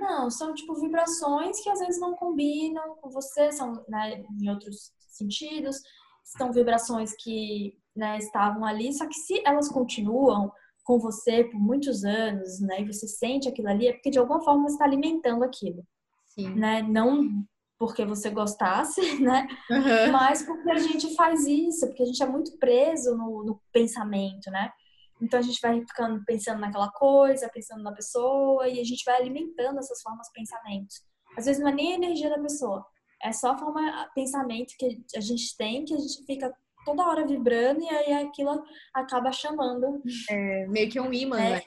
Não, 0.01 0.31
são 0.31 0.53
tipo 0.53 0.73
vibrações 0.73 1.61
que 1.61 1.69
às 1.69 1.79
vezes 1.79 2.01
não 2.01 2.15
combinam 2.15 2.95
com 2.95 3.09
você, 3.09 3.51
são 3.51 3.85
né, 3.87 4.23
em 4.41 4.49
outros 4.49 4.91
sentidos, 5.07 5.79
são 6.23 6.51
vibrações 6.51 7.13
que 7.15 7.77
né, 7.95 8.17
estavam 8.17 8.65
ali, 8.65 8.91
só 8.91 9.05
que 9.05 9.13
se 9.13 9.43
elas 9.45 9.69
continuam 9.69 10.51
com 10.83 10.97
você 10.97 11.43
por 11.43 11.59
muitos 11.59 12.03
anos, 12.03 12.59
né, 12.59 12.81
e 12.81 12.91
você 12.91 13.07
sente 13.07 13.47
aquilo 13.47 13.69
ali, 13.69 13.87
é 13.87 13.93
porque 13.93 14.09
de 14.09 14.17
alguma 14.17 14.41
forma 14.41 14.63
você 14.63 14.73
está 14.73 14.85
alimentando 14.85 15.43
aquilo. 15.43 15.85
Sim. 16.29 16.55
Né? 16.55 16.81
Não 16.81 17.45
porque 17.77 18.05
você 18.05 18.29
gostasse, 18.29 19.01
né? 19.19 19.47
Uhum. 19.69 20.11
Mas 20.11 20.43
porque 20.43 20.69
a 20.69 20.77
gente 20.77 21.15
faz 21.15 21.47
isso, 21.47 21.87
porque 21.87 22.03
a 22.03 22.05
gente 22.05 22.21
é 22.21 22.27
muito 22.27 22.57
preso 22.59 23.17
no, 23.17 23.43
no, 23.43 23.61
pensamento, 23.71 24.51
né? 24.51 24.71
Então 25.21 25.39
a 25.39 25.43
gente 25.43 25.61
vai 25.61 25.79
ficando 25.81 26.23
pensando 26.25 26.59
naquela 26.59 26.89
coisa, 26.91 27.49
pensando 27.49 27.83
na 27.83 27.91
pessoa, 27.91 28.67
e 28.67 28.79
a 28.79 28.83
gente 28.83 29.03
vai 29.05 29.15
alimentando 29.15 29.79
essas 29.79 30.01
formas 30.01 30.27
de 30.27 30.33
pensamento. 30.33 30.95
Às 31.37 31.45
vezes 31.45 31.61
não 31.61 31.69
é 31.69 31.73
nem 31.73 31.93
a 31.93 31.95
energia 31.95 32.29
da 32.29 32.39
pessoa, 32.39 32.85
é 33.23 33.31
só 33.31 33.51
a 33.51 33.57
forma 33.57 34.09
pensamento 34.15 34.73
que 34.77 35.03
a 35.15 35.21
gente 35.21 35.55
tem, 35.55 35.85
que 35.85 35.93
a 35.93 35.97
gente 35.97 36.25
fica 36.25 36.53
toda 36.83 37.05
hora 37.05 37.25
vibrando, 37.25 37.81
e 37.81 37.89
aí 37.89 38.13
aquilo 38.13 38.63
acaba 38.93 39.31
chamando. 39.31 40.01
É 40.29 40.65
meio 40.67 40.89
que 40.89 40.99
um 40.99 41.13
imã, 41.13 41.39
é, 41.39 41.49
né? 41.51 41.61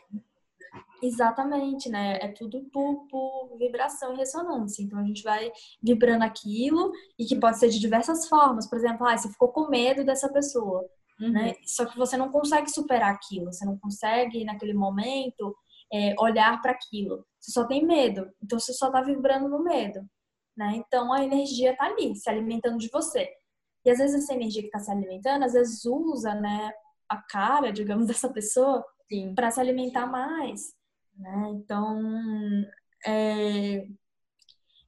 Exatamente, 1.03 1.89
né? 1.89 2.19
É 2.21 2.29
tudo 2.29 2.65
por, 2.73 3.07
por, 3.09 3.57
vibração 3.59 4.15
e 4.15 4.17
ressonância. 4.17 4.83
Então 4.83 4.99
a 4.99 5.05
gente 5.05 5.23
vai 5.23 5.53
vibrando 5.83 6.25
aquilo 6.25 6.93
e 7.19 7.25
que 7.25 7.37
pode 7.37 7.59
ser 7.59 7.69
de 7.69 7.79
diversas 7.79 8.27
formas. 8.29 8.69
Por 8.69 8.79
exemplo, 8.79 9.07
ah, 9.07 9.17
você 9.17 9.29
ficou 9.29 9.49
com 9.49 9.69
medo 9.69 10.05
dessa 10.05 10.33
pessoa, 10.33 10.85
uhum. 11.21 11.31
né? 11.31 11.55
Só 11.65 11.85
que 11.87 11.97
você 11.97 12.17
não 12.17 12.31
consegue 12.31 12.71
superar 12.71 13.13
aquilo, 13.13 13.53
você 13.53 13.65
não 13.65 13.79
consegue 13.79 14.45
naquele 14.45 14.75
momento 14.75 15.57
é, 15.93 16.15
olhar 16.19 16.61
para 16.61 16.73
aquilo. 16.73 17.27
Você 17.41 17.53
só 17.53 17.67
tem 17.67 17.85
medo, 17.85 18.31
então 18.43 18.59
você 18.59 18.73
só 18.73 18.91
tá 18.91 19.01
vibrando 19.03 19.49
no 19.49 19.63
medo, 19.63 20.01
né? 20.57 20.73
Então 20.77 21.13
a 21.13 21.25
energia 21.25 21.77
tá 21.77 21.87
ali, 21.87 22.15
se 22.17 22.29
alimentando 22.29 22.79
de 22.79 22.89
você. 22.91 23.29
E 23.85 23.91
às 23.91 23.99
vezes 23.99 24.23
essa 24.23 24.35
energia 24.35 24.63
que 24.63 24.69
está 24.69 24.79
se 24.79 24.91
alimentando, 24.91 25.45
às 25.45 25.53
vezes 25.53 25.85
usa, 25.85 26.35
né, 26.35 26.73
a 27.09 27.19
cara, 27.19 27.73
digamos, 27.73 28.07
dessa 28.09 28.33
pessoa 28.33 28.85
para 29.35 29.51
se 29.51 29.61
alimentar 29.61 30.07
mais. 30.07 30.73
Né? 31.17 31.51
Então, 31.55 32.01
é, 33.07 33.87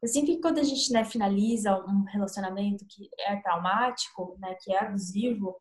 eu 0.02 0.08
sinto 0.08 0.26
que 0.26 0.40
quando 0.40 0.58
a 0.58 0.62
gente 0.62 0.92
né, 0.92 1.04
finaliza 1.04 1.76
um 1.84 2.04
relacionamento 2.04 2.84
que 2.88 3.08
é 3.20 3.36
traumático, 3.36 4.36
né, 4.40 4.56
que 4.62 4.72
é 4.72 4.78
abusivo, 4.78 5.56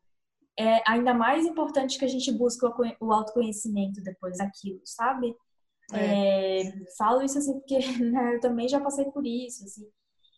é 0.58 0.82
ainda 0.86 1.12
mais 1.12 1.44
importante 1.44 1.98
que 1.98 2.04
a 2.04 2.08
gente 2.08 2.32
busque 2.32 2.64
o 3.00 3.12
autoconhecimento 3.12 4.02
depois 4.02 4.38
daquilo, 4.38 4.80
sabe? 4.84 5.34
É. 5.92 6.62
É, 6.62 6.72
falo 6.96 7.22
isso 7.22 7.38
assim 7.38 7.58
porque 7.60 7.78
né, 8.02 8.36
eu 8.36 8.40
também 8.40 8.68
já 8.68 8.80
passei 8.80 9.04
por 9.06 9.26
isso, 9.26 9.64
assim. 9.64 9.86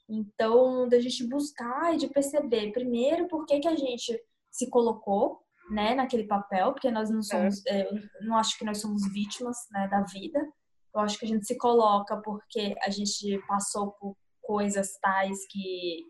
Então, 0.08 0.88
da 0.88 0.98
gente 0.98 1.26
buscar 1.28 1.94
e 1.94 1.98
de 1.98 2.08
perceber, 2.08 2.72
primeiro, 2.72 3.28
por 3.28 3.44
que, 3.44 3.60
que 3.60 3.68
a 3.68 3.76
gente 3.76 4.18
se 4.50 4.68
colocou 4.70 5.42
né, 5.70 5.94
naquele 5.94 6.24
papel, 6.24 6.72
porque 6.72 6.90
nós 6.90 7.10
não 7.10 7.22
somos, 7.22 7.64
é. 7.66 7.86
eu 7.86 8.00
não 8.22 8.36
acho 8.36 8.58
que 8.58 8.64
nós 8.64 8.80
somos 8.80 9.06
vítimas 9.12 9.56
né, 9.70 9.86
da 9.88 10.02
vida. 10.02 10.40
Eu 10.94 11.00
acho 11.02 11.18
que 11.18 11.26
a 11.26 11.28
gente 11.28 11.46
se 11.46 11.56
coloca 11.58 12.16
porque 12.22 12.74
a 12.82 12.90
gente 12.90 13.38
passou 13.46 13.92
por 13.92 14.16
coisas 14.42 14.98
tais 14.98 15.46
que 15.50 16.06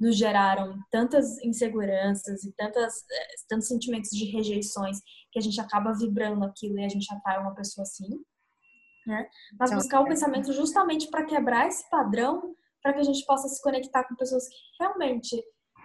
nos 0.00 0.16
geraram 0.16 0.78
tantas 0.90 1.38
inseguranças 1.44 2.42
e 2.44 2.52
tantas, 2.52 3.04
é, 3.10 3.26
tantos 3.48 3.68
sentimentos 3.68 4.10
de 4.10 4.24
rejeições 4.24 4.98
que 5.30 5.38
a 5.38 5.42
gente 5.42 5.60
acaba 5.60 5.92
vibrando 5.92 6.44
aquilo 6.44 6.78
e 6.78 6.84
a 6.84 6.88
gente 6.88 7.12
atrai 7.12 7.38
uma 7.38 7.54
pessoa 7.54 7.82
assim, 7.82 8.08
né? 9.06 9.28
Mas 9.58 9.70
então, 9.70 9.78
buscar 9.78 10.00
o 10.00 10.06
é. 10.06 10.08
pensamento 10.08 10.52
justamente 10.52 11.08
para 11.10 11.26
quebrar 11.26 11.68
esse 11.68 11.88
padrão, 11.90 12.54
para 12.82 12.94
que 12.94 13.00
a 13.00 13.04
gente 13.04 13.24
possa 13.26 13.46
se 13.48 13.62
conectar 13.62 14.04
com 14.04 14.16
pessoas 14.16 14.48
que 14.48 14.56
realmente 14.80 15.36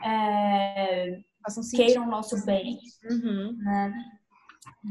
é, 0.03 1.21
queiram 1.75 2.03
o 2.03 2.09
nosso 2.09 2.45
bem. 2.45 2.79
Uhum. 3.09 3.57
Né? 3.57 3.93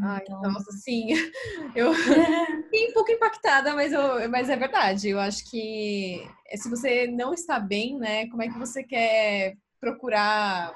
Ai, 0.02 0.22
então... 0.22 0.42
nossa, 0.42 0.72
sim. 0.72 1.08
Eu 1.74 1.92
fiquei 2.64 2.90
um 2.90 2.92
pouco 2.92 3.10
impactada, 3.10 3.74
mas, 3.74 3.92
eu, 3.92 4.28
mas 4.30 4.48
é 4.48 4.56
verdade. 4.56 5.08
Eu 5.08 5.20
acho 5.20 5.48
que 5.50 6.26
eh, 6.46 6.56
se 6.56 6.68
você 6.68 7.06
não 7.06 7.32
está 7.34 7.58
bem, 7.58 7.98
né, 7.98 8.28
como 8.28 8.42
é 8.42 8.48
que 8.48 8.58
você 8.58 8.82
quer 8.82 9.56
procurar 9.80 10.72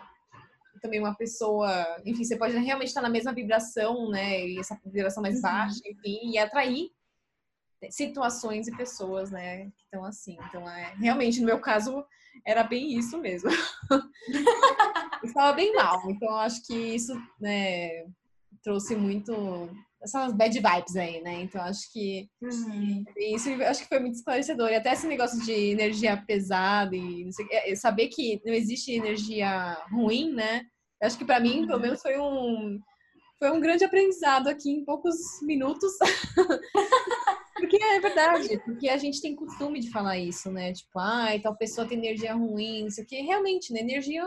também 0.80 1.00
uma 1.00 1.14
pessoa, 1.14 2.00
enfim, 2.04 2.24
você 2.24 2.36
pode 2.36 2.56
realmente 2.56 2.88
estar 2.88 3.02
na 3.02 3.08
mesma 3.08 3.32
vibração, 3.32 4.08
né, 4.10 4.46
e 4.46 4.58
essa 4.58 4.78
vibração 4.84 5.22
mais 5.22 5.36
uhum. 5.36 5.42
baixa, 5.42 5.80
enfim, 5.84 6.30
e 6.30 6.38
atrair 6.38 6.90
situações 7.90 8.66
e 8.66 8.76
pessoas, 8.76 9.30
né, 9.30 9.66
que 9.66 9.84
estão 9.84 10.04
assim. 10.04 10.36
Então, 10.48 10.68
é, 10.68 10.94
realmente, 10.98 11.40
no 11.40 11.46
meu 11.46 11.60
caso, 11.60 12.04
era 12.44 12.62
bem 12.62 12.98
isso 12.98 13.18
mesmo. 13.18 13.50
Estava 15.22 15.52
bem 15.52 15.74
mal, 15.74 16.10
então 16.10 16.34
acho 16.36 16.64
que 16.64 16.74
isso, 16.74 17.12
né, 17.40 18.04
trouxe 18.62 18.94
muito 18.96 19.68
essas 20.02 20.32
bad 20.32 20.54
vibes 20.54 20.96
aí, 20.96 21.20
né? 21.20 21.42
Então 21.42 21.60
acho 21.62 21.92
que 21.92 22.28
uhum. 22.40 23.04
isso 23.16 23.50
acho 23.62 23.82
que 23.82 23.88
foi 23.88 23.98
muito 23.98 24.14
esclarecedor. 24.14 24.68
E 24.70 24.76
até 24.76 24.92
esse 24.92 25.06
negócio 25.06 25.40
de 25.44 25.52
energia 25.52 26.22
pesada 26.26 26.94
e 26.94 27.30
sei, 27.32 27.46
é, 27.50 27.74
saber 27.74 28.08
que 28.08 28.40
não 28.44 28.52
existe 28.52 28.92
energia 28.92 29.76
ruim, 29.90 30.32
né? 30.32 30.62
Eu 31.00 31.06
acho 31.06 31.18
que 31.18 31.24
para 31.24 31.40
mim, 31.40 31.66
pelo 31.66 31.74
uhum. 31.74 31.82
menos, 31.82 32.00
foi 32.00 32.18
um 32.18 32.78
foi 33.38 33.52
um 33.52 33.60
grande 33.60 33.84
aprendizado 33.84 34.48
aqui 34.48 34.70
em 34.70 34.84
poucos 34.84 35.16
minutos. 35.42 35.92
porque 37.54 37.76
é 37.82 38.00
verdade, 38.00 38.60
porque 38.64 38.88
a 38.88 38.96
gente 38.96 39.20
tem 39.20 39.36
costume 39.36 39.78
de 39.78 39.90
falar 39.90 40.18
isso, 40.18 40.50
né? 40.50 40.72
Tipo, 40.72 40.98
ai, 40.98 41.36
ah, 41.36 41.42
tal 41.42 41.56
pessoa 41.56 41.86
tem 41.86 41.98
energia 41.98 42.34
ruim, 42.34 42.86
isso 42.86 43.00
aqui. 43.00 43.20
Realmente, 43.20 43.72
né? 43.72 43.80
Energia 43.80 44.22
é 44.22 44.26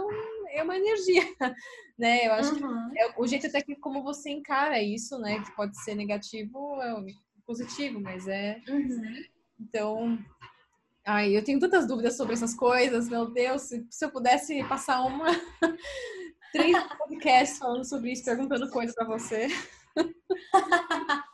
uma 0.64 0.76
energia, 0.76 1.24
né? 1.98 2.28
Eu 2.28 2.34
acho 2.34 2.54
uhum. 2.54 2.90
que 2.92 3.00
é 3.00 3.14
o 3.18 3.28
jeito 3.28 3.48
até 3.48 3.62
que 3.62 3.76
como 3.76 4.04
você 4.04 4.30
encara 4.30 4.82
isso, 4.82 5.18
né? 5.20 5.42
Que 5.44 5.56
pode 5.56 5.82
ser 5.84 5.96
negativo 5.96 6.58
ou 6.58 6.82
é 6.82 7.06
positivo, 7.46 8.00
mas 8.00 8.28
é. 8.28 8.62
Uhum. 8.68 9.24
Então, 9.60 10.20
ai, 11.06 11.36
eu 11.36 11.44
tenho 11.44 11.60
tantas 11.60 11.88
dúvidas 11.88 12.18
sobre 12.18 12.34
essas 12.34 12.54
coisas, 12.54 13.10
meu 13.10 13.30
Deus, 13.30 13.64
se, 13.64 13.86
se 13.90 14.06
eu 14.06 14.12
pudesse 14.12 14.64
passar 14.66 15.02
uma 15.02 15.28
três 16.52 16.78
podcasts 16.98 17.60
falando 17.60 17.86
sobre 17.86 18.12
isso, 18.12 18.26
perguntando 18.26 18.70
coisas 18.70 18.96
para 18.96 19.06
você. 19.06 19.48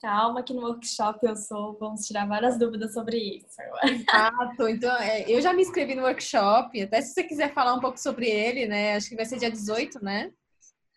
Calma 0.00 0.42
que 0.42 0.54
no 0.54 0.62
workshop 0.62 1.18
eu 1.26 1.34
sou, 1.34 1.76
vamos 1.78 2.06
tirar 2.06 2.26
várias 2.26 2.56
dúvidas 2.58 2.94
sobre 2.94 3.16
isso. 3.16 3.56
Exato, 3.82 4.68
então 4.68 4.96
é, 4.96 5.28
eu 5.28 5.40
já 5.40 5.52
me 5.52 5.62
inscrevi 5.62 5.94
no 5.94 6.02
workshop, 6.02 6.80
até 6.80 7.00
se 7.00 7.14
você 7.14 7.24
quiser 7.24 7.52
falar 7.52 7.74
um 7.74 7.80
pouco 7.80 7.98
sobre 7.98 8.28
ele, 8.28 8.66
né? 8.66 8.94
Acho 8.94 9.08
que 9.08 9.16
vai 9.16 9.24
ser 9.24 9.38
dia 9.38 9.50
18, 9.50 10.02
né? 10.02 10.32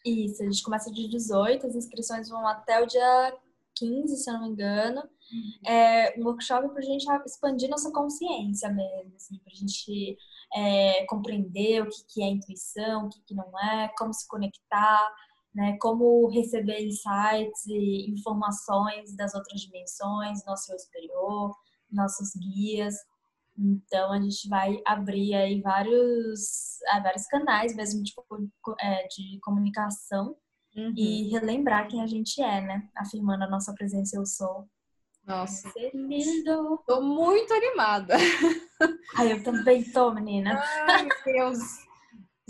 Isso, 0.06 0.41
a 0.41 0.45
gente 0.45 0.63
começa 0.63 0.91
dia 0.91 1.10
18, 1.10 1.65
as 1.65 1.76
inscrições 1.76 2.30
vão 2.30 2.47
até 2.47 2.82
o 2.82 2.86
dia 2.86 3.38
15, 3.76 4.15
se 4.15 4.30
eu 4.30 4.34
não 4.36 4.43
me 4.43 4.50
engano. 4.50 5.02
É 5.65 6.19
um 6.19 6.26
workshop 6.26 6.67
para 6.69 6.80
a 6.80 6.86
gente 6.86 7.06
expandir 7.26 7.69
nossa 7.69 7.91
consciência 7.91 8.69
mesmo, 8.69 9.15
assim, 9.15 9.38
para 9.39 9.54
a 9.54 9.56
gente 9.56 10.17
é, 10.54 11.06
compreender 11.06 11.82
o 11.82 11.89
que, 11.89 12.04
que 12.08 12.24
é 12.24 12.28
intuição, 12.28 13.06
o 13.06 13.10
que, 13.10 13.21
que 13.21 13.34
não 13.34 13.58
é, 13.60 13.89
como 13.97 14.13
se 14.13 14.28
conectar, 14.28 15.10
né, 15.54 15.78
como 15.80 16.30
receber 16.30 16.82
insights 16.82 17.66
e 17.68 18.10
informações 18.10 19.16
das 19.16 19.34
outras 19.36 19.62
dimensões, 19.62 20.46
nosso 20.46 20.72
eu 20.72 20.80
superior, 20.80 21.56
nossos 21.92 22.32
guias. 22.36 22.96
Então, 23.58 24.14
a 24.14 24.20
gente 24.20 24.48
vai 24.48 24.82
abrir 24.86 25.36
aí 25.36 25.62
vários, 25.62 26.80
ah, 26.90 27.00
vários 27.02 27.28
canais 27.28 27.76
mesmo 27.76 28.02
de, 28.02 28.14
é, 28.80 29.08
de 29.08 29.40
comunicação 29.42 30.36
uhum. 30.76 30.94
e 30.96 31.30
relembrar 31.30 31.88
quem 31.88 32.02
a 32.02 32.08
gente 32.08 32.42
é, 32.42 32.62
né? 32.62 32.90
Afirmando 32.96 33.44
a 33.44 33.50
nossa 33.50 33.74
presença 33.74 34.18
eu 34.18 34.26
sou. 34.26 34.68
Nossa. 35.28 35.70
Ser 35.70 35.92
lindo. 35.94 36.82
Tô 36.88 37.02
muito 37.02 37.54
animada. 37.54 38.16
Ai, 39.16 39.34
eu 39.34 39.44
também 39.44 39.84
tô, 39.84 40.12
menina. 40.12 40.60
Ai, 40.88 41.04
meu 41.04 41.24
Deus. 41.24 41.90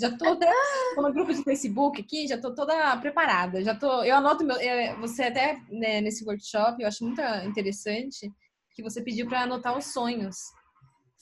Já 0.01 0.17
tô, 0.17 0.35
tô 0.35 1.01
no 1.03 1.13
grupo 1.13 1.31
de 1.31 1.43
Facebook 1.43 2.01
aqui, 2.01 2.27
já 2.27 2.35
tô 2.35 2.55
toda 2.55 2.97
preparada. 2.97 3.63
Já 3.63 3.75
tô, 3.75 4.03
eu 4.03 4.15
anoto 4.15 4.43
meu, 4.43 4.57
é, 4.57 4.95
você 4.95 5.25
até 5.25 5.61
né, 5.69 6.01
nesse 6.01 6.25
workshop, 6.25 6.81
eu 6.81 6.87
acho 6.87 7.05
muito 7.05 7.21
interessante 7.45 8.33
que 8.73 8.81
você 8.81 8.99
pediu 8.99 9.27
para 9.27 9.43
anotar 9.43 9.77
os 9.77 9.93
sonhos. 9.93 10.37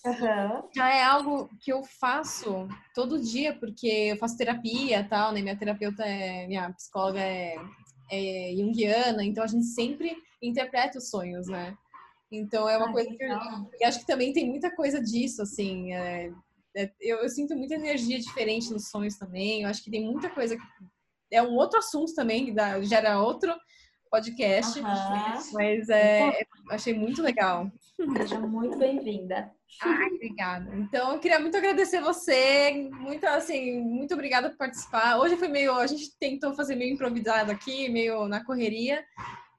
Uhum. 0.06 0.70
Já 0.74 0.90
é 0.96 1.04
algo 1.04 1.50
que 1.60 1.74
eu 1.74 1.84
faço 1.84 2.70
todo 2.96 3.22
dia, 3.22 3.54
porque 3.54 3.88
eu 3.88 4.18
faço 4.18 4.38
terapia 4.38 5.06
tal, 5.10 5.34
né? 5.34 5.42
Minha 5.42 5.58
terapeuta 5.58 6.06
é, 6.06 6.48
minha 6.48 6.72
psicóloga 6.72 7.20
é, 7.20 7.58
é 8.10 8.54
junguiana, 8.56 9.26
então 9.26 9.44
a 9.44 9.48
gente 9.48 9.66
sempre 9.66 10.16
interpreta 10.42 11.00
os 11.00 11.10
sonhos, 11.10 11.48
né? 11.48 11.78
Então 12.32 12.70
é 12.70 12.78
uma 12.78 12.92
ah, 12.92 12.94
coisa 12.94 13.10
que 13.10 13.22
eu, 13.22 13.30
eu, 13.82 13.88
acho 13.90 14.00
que 14.00 14.08
também 14.08 14.32
tem 14.32 14.48
muita 14.48 14.74
coisa 14.74 15.02
disso, 15.02 15.42
assim. 15.42 15.92
É, 15.92 16.32
é, 16.80 16.92
eu, 17.02 17.18
eu, 17.18 17.30
sinto 17.30 17.56
muita 17.56 17.76
energia 17.76 18.18
diferente 18.18 18.72
nos 18.72 18.90
sonhos 18.90 19.18
também. 19.18 19.64
Eu 19.64 19.70
acho 19.70 19.84
que 19.84 19.92
tem 19.92 20.06
muita 20.06 20.30
coisa 20.30 20.56
que 20.56 20.64
é 21.32 21.42
um 21.42 21.56
outro 21.56 21.80
assunto 21.80 22.16
também 22.16 22.46
que 22.46 22.52
dá, 22.52 22.82
gera 22.82 23.22
outro 23.22 23.54
podcast, 24.10 24.80
uhum. 24.80 24.86
mas 25.54 25.90
é, 25.90 26.46
achei 26.72 26.94
muito 26.94 27.22
legal. 27.22 27.70
Seja 28.18 28.40
muito 28.40 28.78
bem-vinda. 28.78 29.52
Ai, 29.82 30.08
obrigada. 30.08 30.76
Então, 30.76 31.14
eu 31.14 31.20
queria 31.20 31.40
muito 31.40 31.56
agradecer 31.56 32.02
você, 32.02 32.90
muito 32.92 33.26
assim, 33.28 33.80
muito 33.82 34.14
obrigada 34.14 34.50
por 34.50 34.58
participar. 34.58 35.18
Hoje 35.18 35.38
foi 35.38 35.48
meio, 35.48 35.76
a 35.76 35.86
gente 35.86 36.18
tentou 36.18 36.56
fazer 36.56 36.76
meio 36.76 36.94
improvisado 36.94 37.52
aqui, 37.52 37.90
meio 37.90 38.28
na 38.28 38.44
correria, 38.44 39.06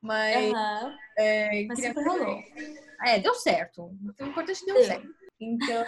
mas, 0.02 0.52
uhum. 0.52 0.96
é, 1.18 1.64
mas 1.68 1.80
queria... 1.80 1.94
É, 3.02 3.18
deu 3.18 3.34
certo. 3.34 3.96
Então, 4.02 4.26
o 4.26 4.30
importante 4.30 4.62
é 4.62 4.66
que 4.66 4.72
deu 4.72 4.84
certo. 4.84 5.08
Então, 5.40 5.84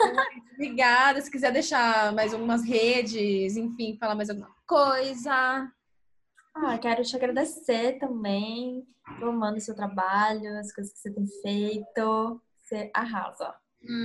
obrigada. 0.55 1.21
Se 1.21 1.31
quiser 1.31 1.53
deixar 1.53 2.13
mais 2.13 2.33
algumas 2.33 2.65
redes, 2.65 3.57
enfim, 3.57 3.97
falar 3.99 4.15
mais 4.15 4.31
alguma 4.31 4.51
coisa. 4.67 5.71
Ah, 6.55 6.79
quero 6.79 7.03
te 7.03 7.15
agradecer 7.15 7.99
também. 7.99 8.87
Tô 9.21 9.29
amando 9.29 9.59
o 9.59 9.61
seu 9.61 9.75
trabalho, 9.75 10.59
as 10.59 10.73
coisas 10.73 10.93
que 10.93 11.01
você 11.01 11.11
tem 11.13 11.27
feito. 11.43 12.41
Você 12.63 12.91
arrasa. 12.95 13.55